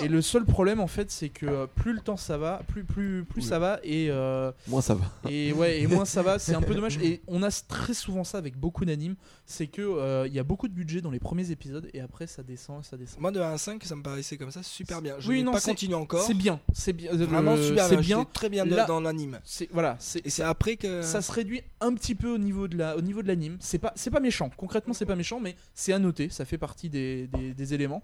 [0.04, 2.84] Et le seul problème en fait, c'est que euh, plus le temps ça va, plus
[2.84, 5.06] plus plus ça va et euh, Moi ça va.
[5.30, 6.38] et ouais et moins ça va.
[6.40, 6.98] C'est un peu dommage.
[6.98, 10.44] Et on a très souvent ça avec beaucoup d'animes, c'est que euh, il y a
[10.44, 13.22] beaucoup de budget dans les premiers épisodes et après ça descend, ça descend.
[13.22, 15.16] Moi, de 1 à 5, ça me paraissait comme ça super bien.
[15.20, 16.24] Je Oui, non, pas continué encore.
[16.24, 18.18] C'est bien, c'est bien, euh, Vraiment super c'est bien.
[18.18, 18.26] bien.
[18.34, 19.40] Très bien Là- dans l'anime.
[19.46, 21.02] C'est voilà, c'est Et c'est après que.
[21.04, 23.58] ça se réduit un petit peu au niveau de la au niveau de l'anime.
[23.60, 24.50] C'est pas c'est pas méchant.
[24.58, 26.30] Concrètement, c'est pas méchant, mais c'est à noter.
[26.30, 28.02] Ça fait partie des, des, des éléments.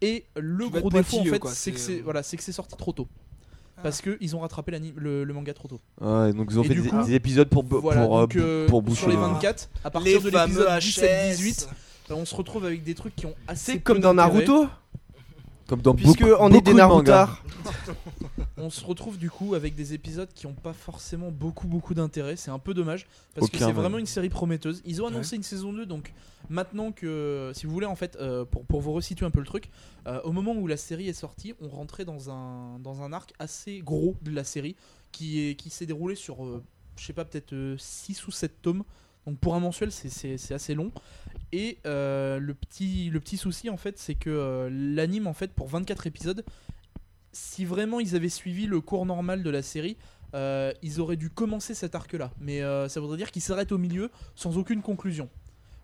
[0.00, 2.42] Et le gros défaut en fait, quoi, c'est que c'est, c'est euh, voilà, c'est que
[2.42, 3.08] c'est sorti trop tôt.
[3.76, 3.80] Ah.
[3.84, 5.80] Parce que ils ont rattrapé l'anime- le, le manga trop tôt.
[6.00, 8.66] Donc ils ont Et fait des, coup- des épisodes pour, pour, voilà, euh, donc, euh,
[8.68, 11.38] pour boucher sur les le- 24, à les partir de fameux l'épisode HS.
[11.40, 11.68] 17-18,
[12.10, 14.12] euh, on se retrouve avec des trucs qui ont assez C'est comme dans.
[14.14, 14.66] Naruto,
[15.68, 16.76] Comme dans puisque beaucoup, on est des de.
[16.76, 17.42] Narutards.
[18.62, 22.36] On se retrouve du coup avec des épisodes qui n'ont pas forcément beaucoup beaucoup d'intérêt.
[22.36, 24.82] C'est un peu dommage parce que c'est vraiment une série prometteuse.
[24.84, 26.12] Ils ont annoncé une saison 2 donc
[26.48, 29.46] maintenant que si vous voulez en fait euh, pour, pour vous resituer un peu le
[29.46, 29.68] truc,
[30.06, 33.32] euh, au moment où la série est sortie, on rentrait dans un dans un arc
[33.40, 34.76] assez gros de la série
[35.10, 36.62] qui est qui s'est déroulé sur euh,
[36.96, 38.84] je sais pas peut-être 6 ou 7 tomes.
[39.26, 40.90] Donc pour un mensuel, c'est- assez long.
[41.52, 45.52] Et euh, le, petit, le petit souci, en fait, c'est que euh, l'anime, en fait,
[45.52, 46.44] pour 24 épisodes,
[47.32, 49.96] si vraiment ils avaient suivi le cours normal de la série,
[50.34, 52.30] euh, ils auraient dû commencer cet arc-là.
[52.40, 55.28] Mais euh, ça voudrait dire qu'ils s'arrêtent au milieu sans aucune conclusion.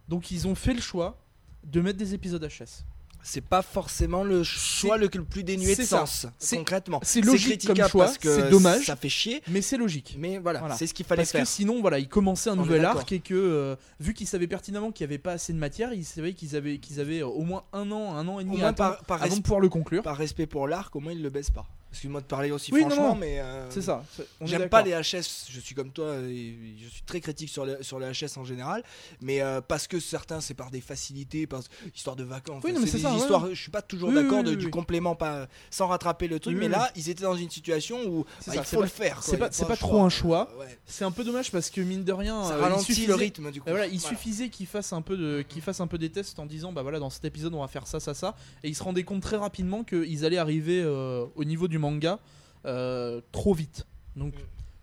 [0.09, 1.19] Donc ils ont fait le choix
[1.65, 2.85] de mettre des épisodes HS.
[3.23, 6.07] C'est pas forcément le choix le le plus dénué de ça.
[6.07, 6.27] sens.
[6.51, 7.01] Concrètement.
[7.03, 8.87] c'est logique comme choix, parce c'est dommage.
[8.87, 9.43] Ça fait chier.
[9.49, 10.17] Mais c'est logique.
[10.19, 10.77] Mais voilà, Voilà.
[10.77, 11.43] c'est ce qu'il fallait Parce faire.
[11.43, 14.47] que sinon, voilà, ils commençaient un On nouvel arc et que, euh, vu qu'ils savaient
[14.47, 17.27] pertinemment qu'il n'y avait pas assez de matière, ils savaient qu'ils avaient, qu'ils avaient euh,
[17.27, 19.69] au moins un an, un an et Au demi par, par, avant de pouvoir le
[19.69, 20.03] conclure.
[20.03, 21.67] par respect pour l'arc, au moins il le baisse pas.
[21.91, 23.15] Excuse-moi de parler aussi Oui, franchement, non.
[23.15, 23.41] mais.
[23.41, 24.05] euh, C'est ça.
[24.43, 27.83] J'aime pas les HS, je suis comme toi, et je suis très critique sur les,
[27.83, 28.83] sur les HS en général,
[29.23, 31.61] mais euh, parce que certains c'est par des facilités, par
[31.95, 32.63] histoire de vacances.
[32.65, 33.17] Oui, non, mais c'est ça, ouais.
[33.19, 36.57] histoires, je suis pas toujours Oui, d'accord oui, du complément pas, sans rattraper le truc,
[36.59, 39.23] mais là ils étaient dans une situation où bah, ça, il faut pas- le faire.
[39.23, 40.51] c'est pas- pas un trop un choix.
[40.57, 40.79] euh, ouais.
[40.87, 43.61] C'est un peu dommage parce que mine de rien, Ça euh, ralentit le rythme du
[43.63, 43.71] coup.
[43.71, 44.17] Voilà, il Voilà.
[44.17, 46.83] suffisait qu'il fasse un peu de, qu'il fasse un peu des tests en disant bah
[46.83, 49.23] voilà dans cet épisode on va faire ça ça ça et ils se rendaient compte
[49.23, 52.19] très rapidement qu'ils allaient arriver au niveau du manga
[52.67, 53.87] euh, trop vite.
[54.17, 54.39] Donc Mm.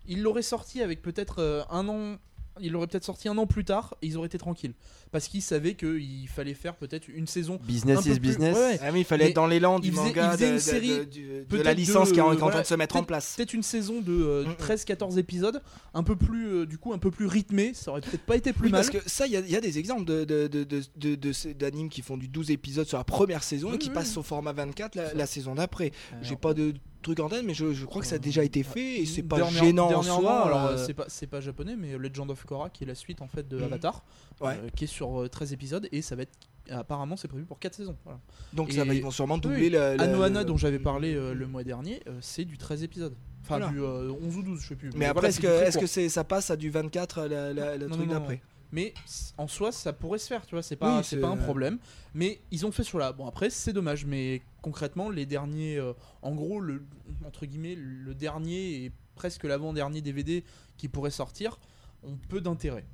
[0.07, 2.17] ils l'auraient sorti avec peut-être euh, un an
[2.61, 4.73] il l'aurait peut-être sorti un an plus tard et ils auraient été tranquilles.
[5.11, 7.59] Parce qu'ils savaient qu'il fallait faire peut-être une saison.
[7.61, 8.55] un Business peu is plus- business.
[8.55, 8.79] ouais, ouais.
[8.81, 10.57] Ah, mais il fallait Mais être dans l'élan du il faisait- manga, de, une de-
[10.59, 12.95] série, de- de peut-être la licence de- qui est en voilà, train de se mettre
[12.95, 13.35] en place.
[13.35, 14.55] Peut-être une saison de euh, Mm, mm.
[14.57, 15.61] 13-14 épisodes,
[15.93, 17.73] un peu plus, euh, du coup, un peu plus rythmé.
[17.73, 18.81] Ça aurait peut-être pas été plus Oui, mal.
[18.85, 20.81] parce que ça, il y, a- il y a des exemples de, de, de, de-
[20.97, 23.89] de- de d'animes qui font du 12 épisodes sur la première saison Oui, et qui
[23.89, 24.19] oui, passent oui.
[24.19, 25.91] au format 24 la, la saison d'après.
[26.21, 26.73] J'ai pas de
[27.05, 29.23] truc en tête, mais je, je crois que ça a déjà été fait et c'est
[29.23, 30.45] pas Dernière- gênant en soi.
[30.45, 33.21] Alors, euh, c'est pas, c'est pas japonais, mais Legend of Korra, qui est la suite
[33.21, 33.63] en fait de Mhm.
[33.63, 34.03] Avatar,
[34.41, 34.57] Ouais.
[34.63, 36.33] euh, qui est sur euh, 13 épisodes et ça va être.
[36.69, 37.95] Apparemment, c'est prévu pour 4 saisons.
[38.03, 38.19] Voilà.
[38.53, 40.79] donc et- ça va, ils vont sûrement doubler Oui, la, la- Anohana, le- dont j'avais
[40.79, 43.13] parlé euh, le mois dernier, euh, c'est du 13 épisodes.
[43.43, 43.71] Enfin, Voilà.
[43.71, 44.89] du euh, 11 ou 12, je sais plus.
[44.95, 47.53] Mais après, voilà, est-ce que, très est-ce que c'est, ça passe à du 24 la,
[47.53, 48.41] la- le Non, truc d'après?
[48.76, 48.93] Mais
[49.38, 51.78] en soi, ça pourrait se faire, tu vois, c'est pas, Oui, c'est pas un problème.
[52.13, 53.13] Mais ils ont fait sur là.
[53.13, 55.78] Bon, après, c'est dommage, mais concrètement, les derniers.
[55.78, 56.84] euh, en gros, le,
[57.26, 60.43] entre guillemets, le dernier et presque l'avant-dernier DVD
[60.76, 61.57] qui pourrait sortir
[62.03, 62.86] ont peu d'intérêt.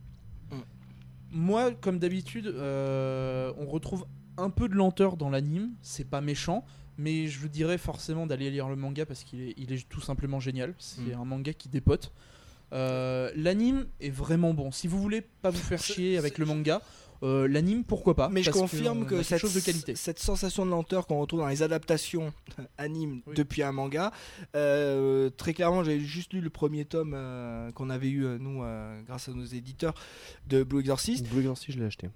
[0.52, 0.56] Mm.
[1.32, 4.06] Moi, comme d'habitude, euh, on retrouve
[4.38, 6.64] un peu de lenteur dans l'anime, c'est pas méchant.
[6.98, 10.02] Mais je vous dirais forcément d'aller lire le manga parce qu'il est, il est tout
[10.02, 10.76] simplement génial.
[10.78, 11.22] C'est Mm.
[11.22, 12.12] un manga qui dépote.
[12.74, 14.72] Euh, l'anime est vraiment bon.
[14.72, 16.82] Si vous voulez pas vous faire chier avec le manga,
[17.24, 18.30] euh, l'anime pourquoi pas?
[18.30, 19.96] Mais je confirme que, quelque cette, chose de qualité.
[19.96, 22.34] cette sensation de lenteur qu'on retrouve dans les adaptations
[22.78, 23.36] animes Oui.
[23.36, 24.12] depuis un manga,
[24.56, 29.00] euh, très clairement, j'ai juste lu le premier tome euh, qu'on avait eu, nous, euh,
[29.04, 29.94] grâce à nos éditeurs,
[30.48, 31.28] de Blue Exorcist.
[31.30, 32.10] Blue Exorcist, je l'ai acheté.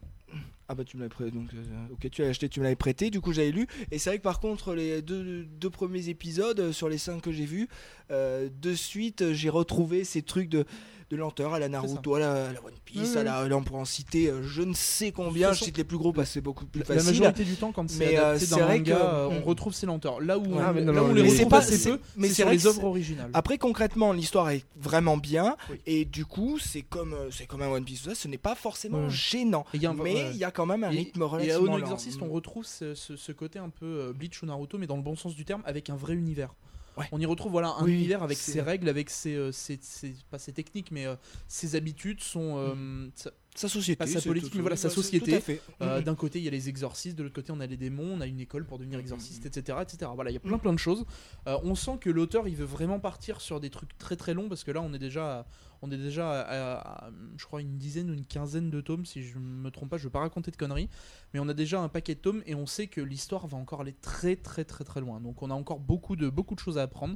[0.67, 2.75] Ah bah tu me l'avais prêté, donc euh, ok tu l'as acheté, tu me l'avais
[2.75, 3.67] prêté, du coup j'avais lu.
[3.91, 7.31] Et c'est vrai que par contre les deux, premiers épisodes euh, sur les cinq que
[7.31, 7.67] j'ai vus,
[8.09, 10.65] euh, de suite j'ai retrouvé ces trucs de,
[11.11, 13.55] de lenteur à la Naruto, à la, à la One Piece, Oui, à la, là
[13.57, 16.29] on pourrait en citer euh, je ne sais combien, je cite les plus gros parce
[16.29, 17.05] que c'est beaucoup plus La facile.
[17.05, 19.43] majorité du temps, quand c'est Mais, euh, adapté vrai manga, que- on Mm.
[19.43, 20.19] retrouve ces lenteurs.
[20.19, 22.83] Là où, Ouais, on, les retrouve c'est pas- assez c'est- peu, mais sur les œuvres
[22.85, 23.29] originales.
[23.33, 25.79] Après concrètement l'histoire est vraiment bien Oui.
[25.85, 29.07] et du coup c'est comme euh, c'est comme un One Piece, ce n'est pas forcément
[29.09, 31.71] gênant, Et mais il y a quand même un Et- rythme Et à relativement Ono
[31.77, 31.83] lent.
[31.85, 35.35] Exorcist, on retrouve ce, côté un peu Bleach ou Naruto, mais dans le bon sens
[35.35, 36.53] du terme, avec un vrai univers.
[36.97, 37.05] Ouais.
[37.11, 40.15] On y retrouve voilà un Oui, univers avec ses règles, avec ses, euh, ses- ses-
[40.29, 41.15] pas ses techniques, mais euh,
[41.47, 43.07] ses habitudes, son, euh,
[43.55, 45.41] sa- société, pas sa politique, mais voilà, sa société.
[45.81, 46.01] Euh.
[46.01, 48.21] D'un côté, il y a les exorcistes, de l'autre côté, on a les démons, on
[48.21, 50.11] a une école pour devenir exorciste, etc., etc.
[50.13, 50.59] Voilà, il y a plein Mhm.
[50.59, 51.05] plein de choses.
[51.47, 54.49] Euh, on sent que l'auteur, il veut vraiment partir sur des trucs très très longs
[54.49, 55.45] parce que là, on est déjà, à-
[55.81, 59.05] on est déjà, à, à- à, je crois, une dizaine ou une quinzaine de tomes,
[59.05, 59.97] si je me trompe pas.
[59.97, 60.89] Je veux pas raconter de conneries,
[61.33, 63.81] mais on a déjà un paquet de tomes et on sait que l'histoire va encore
[63.81, 65.19] aller très très très très loin.
[65.21, 67.15] Donc, on a encore beaucoup de beaucoup de choses à apprendre.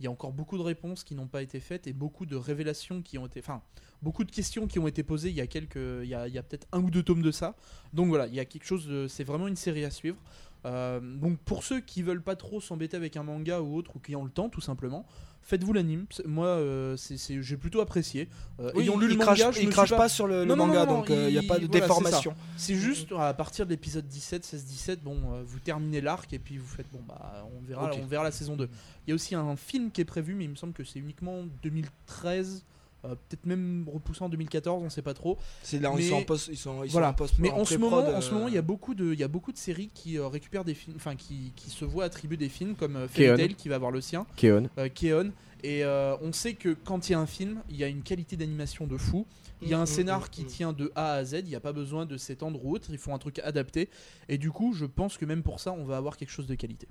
[0.00, 2.36] Il y a encore beaucoup de réponses qui n'ont pas été faites et beaucoup de
[2.36, 3.62] révélations qui ont été, enfin,
[4.02, 5.30] beaucoup de questions qui ont été posées.
[5.30, 7.56] Il y a quelques, il y a, peut-être un ou deux tomes de ça.
[7.92, 9.06] Donc voilà, il y a quelque chose.
[9.08, 10.18] C'est vraiment une série à suivre.
[10.64, 14.00] Euh, donc pour ceux qui veulent pas trop s'embêter avec un manga ou autre ou
[14.00, 15.06] qui ont le temps tout simplement,
[15.46, 16.06] faites-vous l'anime.
[16.26, 18.28] Moi, euh, c'est, j'ai plutôt apprécié.
[18.60, 20.98] Euh, Oui, ayant lu le manga, il crache pas, sur le, Non, manga, non, non,
[20.98, 22.34] donc il n'y a pas de voilà, déformation.
[22.56, 26.38] C'est juste à partir de l'épisode 17, 16, 17, bon, euh, vous terminez l'arc et
[26.38, 28.68] puis vous faites bon bah on verra, on verra la saison 2.
[29.06, 30.98] Il y a aussi un film qui est prévu, mais il me semble que c'est
[30.98, 32.64] uniquement 2013.
[33.06, 35.38] Euh, peut-être même repoussé en 2014, on sait pas trop.
[35.62, 37.10] C'est là, Mais- ils sont en post, ils sont, ils sont Voilà.
[37.10, 38.94] en post- Mais en, ce moment, pré-prod, en ce moment, il y a euh, beaucoup
[38.94, 41.70] de, il y a beaucoup de séries qui euh, récupèrent des films, enfin qui, qui
[41.70, 43.36] se voient attribuer des films comme euh, Fairy.
[43.36, 44.68] Tail qui va avoir le sien, Keon.
[44.78, 45.32] euh, Keon.
[45.62, 48.02] Et euh, on sait que quand il y a un film, il y a une
[48.02, 49.26] qualité d'animation de fou.
[49.62, 50.46] Il y a un Mm, scénar mm, qui mm.
[50.48, 52.98] tient de A à Z, il n'y a pas besoin de s'étendre ou autre, ils
[52.98, 53.88] font un truc adapté.
[54.28, 56.54] Et du coup, je pense que même pour ça, on va avoir quelque chose de
[56.54, 56.86] qualité.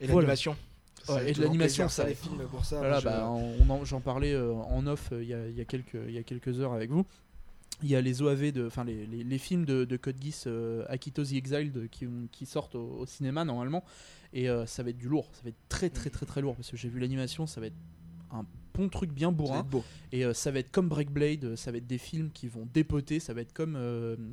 [0.00, 0.34] Et Voilà.
[1.08, 2.78] Ouais, et de l'animation, ça- les films pour ça.
[2.78, 5.64] Voilà, je- bah, j'en parlais euh, en off euh, il y, a, il y a
[5.64, 7.04] quelques, il y a quelques heures avec vous.
[7.82, 10.44] Il y a les OAV, de, enfin les, les, les films de, de Code Geass,
[10.46, 13.82] euh, Akito the Exiled, qui, qui sortent au, au cinéma normalement.
[14.32, 16.54] Et euh, ça va être du lourd, ça va être très très très très lourd
[16.56, 17.76] parce que j'ai vu l'animation, ça va être
[18.32, 18.44] un
[18.74, 19.62] bon truc bien bourrin.
[19.64, 19.84] beau.
[20.12, 23.18] Et euh, ça va être comme Breakblade, ça va être des films qui vont dépoter,
[23.20, 23.76] ça va être comme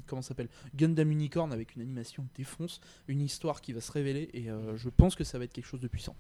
[0.08, 0.48] comment s'appelle?
[0.76, 5.16] Gundam Unicorn avec une animation défonce, une histoire qui va se révéler et je pense
[5.16, 6.16] que ça va être quelque chose de puissant.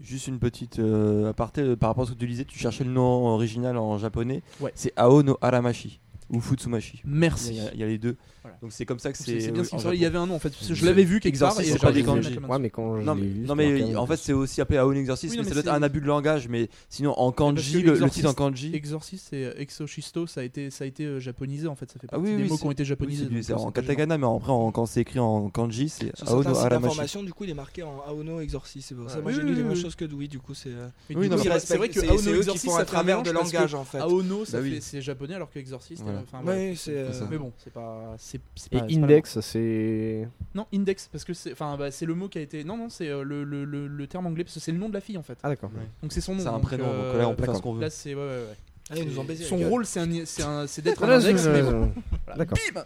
[0.00, 2.82] Juste une petite euh, aparté euh, par rapport à ce que tu disais, tu cherchais
[2.84, 4.42] le nom original en japonais.
[4.60, 4.72] Ouais.
[4.74, 7.00] C'est Ao no Aramashi ou Futsumashi.
[7.04, 7.54] Il Merci.
[7.54, 8.16] y, a, il y a les deux.
[8.44, 8.58] Voilà.
[8.60, 10.50] Donc c'est comme ça que C'est bien ce il y avait un nom en fait,
[10.50, 12.38] parce que je l'avais vu quelque part c'est pas des kanji.
[12.46, 15.32] Ouais, mais quand Non mais, vu, non, mais en fait c'est aussi appelé Ao Exorcist,
[15.32, 16.46] Oui, non, mais ça mais doit être c'est- un abus de langage.
[16.48, 18.70] Mais sinon en kanji, le, titre en kanji.
[18.74, 21.98] Exorcist et euh, Exorcisto, ça a été, ça a été euh, japonisé en fait, ça
[21.98, 23.26] fait Ah oui, des oui, mots qui ont été japonisés.
[23.42, 26.42] c'est euh, en katakana, mais après quand c'est écrit en kanji, c'est Sur Ao no
[26.42, 26.82] certains sites Aramashi.
[26.82, 28.88] d'information, du coup, il est marqué en Aono Exorcist.
[28.88, 29.20] C'est pour ça.
[29.22, 30.28] Moi, j'ai lu les oui, mêmes choses que Louis.
[30.28, 30.68] Du coup, c'est.
[31.08, 32.80] Mais Oui, mais c'est vrai que c'est- Aono c'est eux qui Exorcist, font ça un
[32.80, 33.98] fait travers de langage en fait.
[34.00, 36.20] Aono, Bah c'est japonais alors que Exorcist, Voilà.
[36.20, 36.58] enfin, voilà.
[36.58, 37.06] Ouais, c'est.
[37.06, 37.28] C'est ça.
[37.30, 38.14] Mais bon, c'est pas,
[38.54, 40.28] c'est Et pas- Index, c'est.
[40.54, 42.64] Non, index parce que c'est, enfin, bah, c'est le mot qui a été.
[42.64, 44.88] Non, non, c'est euh, le, le, le, le terme anglais parce que c'est le nom
[44.88, 45.38] de la fille en fait.
[45.42, 45.70] Ah, d'accord.
[45.74, 45.82] Ouais.
[46.02, 46.40] Donc c'est son nom.
[46.40, 47.80] C'est un donc, prénom, euh, donc là on peut faire ce qu'on veut.
[47.80, 48.56] Là, c'est ouais, ouais, ouais.
[48.90, 49.34] Ah, nous.
[49.44, 51.90] Son rôle, c'est un- c'est un- c'est d'être un Voilà, index, mais bon.
[52.36, 52.58] D'accord.
[52.74, 52.84] Bim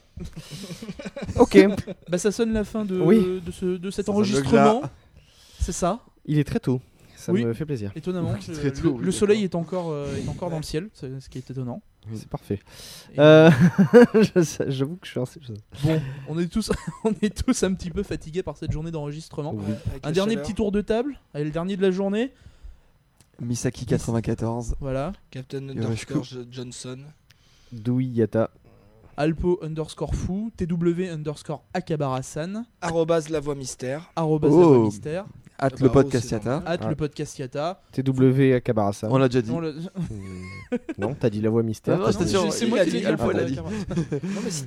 [1.36, 1.58] Ok.
[2.08, 3.40] Bah ça sonne la fin de, Oui.
[3.44, 4.82] de, ce, de cet Ça enregistrement.
[5.60, 6.80] C'est ça, Il est très tôt.
[7.18, 7.44] Ça Oui.
[7.44, 7.90] me fait plaisir.
[7.96, 8.32] étonnamment.
[8.48, 11.38] Le, tôt, oui, le soleil est encore, euh, est encore dans le ciel, ce qui
[11.38, 11.82] est étonnant.
[12.14, 12.60] C'est parfait.
[13.18, 13.50] Euh,
[14.14, 15.40] je- J'avoue que je suis assez.
[15.84, 16.70] Bon, on est tous,
[17.04, 19.52] on est tous un petit peu fatigués par cette journée d'enregistrement.
[19.54, 19.74] Oui.
[20.04, 20.46] Un dernier chaleur.
[20.46, 22.32] petit tour de table, allez le dernier de la journée,
[23.40, 24.76] Misaki 94.
[24.80, 25.12] voilà.
[25.30, 26.98] Captain underscore Johnson.
[27.72, 28.50] Dewey Yata.
[29.16, 34.12] Alpo underscore fou, TW underscore Akabarasan, Arrobase la voix mystère.
[34.14, 34.60] arrobase Oh.
[34.60, 35.26] la voix mystère,
[35.60, 36.62] At bah, le oh, podcast Yata.
[36.64, 37.80] at le podcast Yata.
[37.90, 39.08] TW à Cabarassa.
[39.10, 39.50] On l'a déjà dit.
[40.98, 42.00] Non, t'as dit la voix mystère.
[42.04, 43.58] Ah, c'est il moi qui l'ai dit,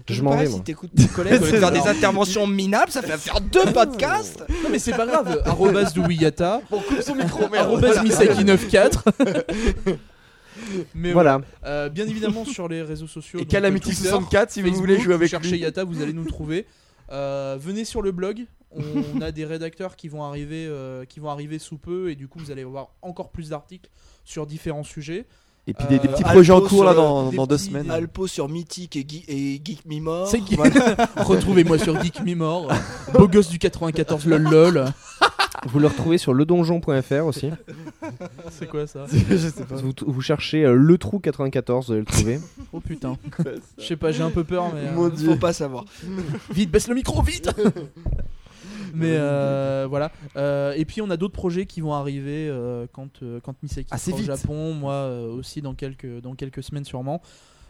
[0.09, 3.39] Je m'en vais, si t'écoutes tes collègues C'est faire des interventions minables, ça fait faire
[3.39, 4.43] deux podcasts.
[4.63, 9.03] Non mais c'est pas grave, arrobase Douillata, Bon, coupe son micro, arrobase Misaki94.
[10.95, 11.39] Mais Voilà.
[11.65, 13.39] Euh, bien évidemment sur les réseaux sociaux.
[13.39, 15.59] Et donc, Calamity Twitter, 64 si vous voulez jouer avec cherchez lui.
[15.59, 16.65] Yata, vous allez nous trouver.
[17.11, 18.45] Euh, venez sur le blog.
[18.75, 22.27] On a des rédacteurs qui vont arriver, euh, qui vont arriver sous peu et du
[22.27, 23.89] coup vous allez avoir encore plus d'articles
[24.25, 25.25] sur différents sujets.
[25.67, 27.65] Et puis des, des Euh, petits Alpo projets en cours là dans, dans deux petits-
[27.67, 27.91] semaines.
[27.91, 30.27] Alpo sur Mythique et, Gui- et Geek Me More.
[30.27, 30.55] C'est qui
[31.17, 32.71] Retrouvez-moi sur Geek Me More,
[33.13, 34.85] beau gosse du 94 lol lol.
[35.67, 37.51] Vous le retrouvez sur ledonjon.fr aussi.
[38.49, 39.05] C'est quoi ça?
[39.29, 39.75] Je sais pas.
[39.75, 42.39] Vous, vous cherchez euh, le trou 94, vous allez le trouver.
[42.73, 43.15] Oh putain.
[43.77, 44.79] Je sais pas, j'ai un peu peur mais.
[44.87, 45.29] euh, Mon dieu.
[45.29, 45.85] Faut pas savoir.
[46.49, 47.51] Vite, baisse le micro, vite
[48.95, 50.11] Mais euh, voilà.
[50.35, 53.87] Euh, et puis on a d'autres projets qui vont arriver euh, quand, euh, quand Misaki
[53.91, 54.27] Assez sera au vite.
[54.27, 57.21] Japon, moi euh, aussi dans quelques, dans quelques semaines sûrement.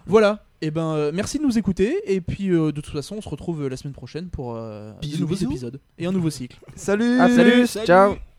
[0.07, 3.21] Voilà, et ben euh, merci de nous écouter et puis euh, de toute façon on
[3.21, 5.45] se retrouve euh, la semaine prochaine pour euh, de Bisous, nouveaux bisous.
[5.51, 6.57] épisodes et un nouveau cycle.
[6.75, 7.85] Salut Ah, salut, Salut.
[7.85, 8.30] ciao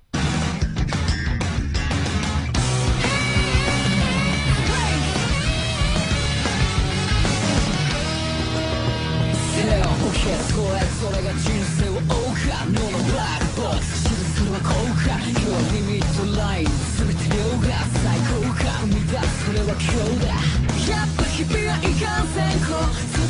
[21.53, 23.22] vida y consejo.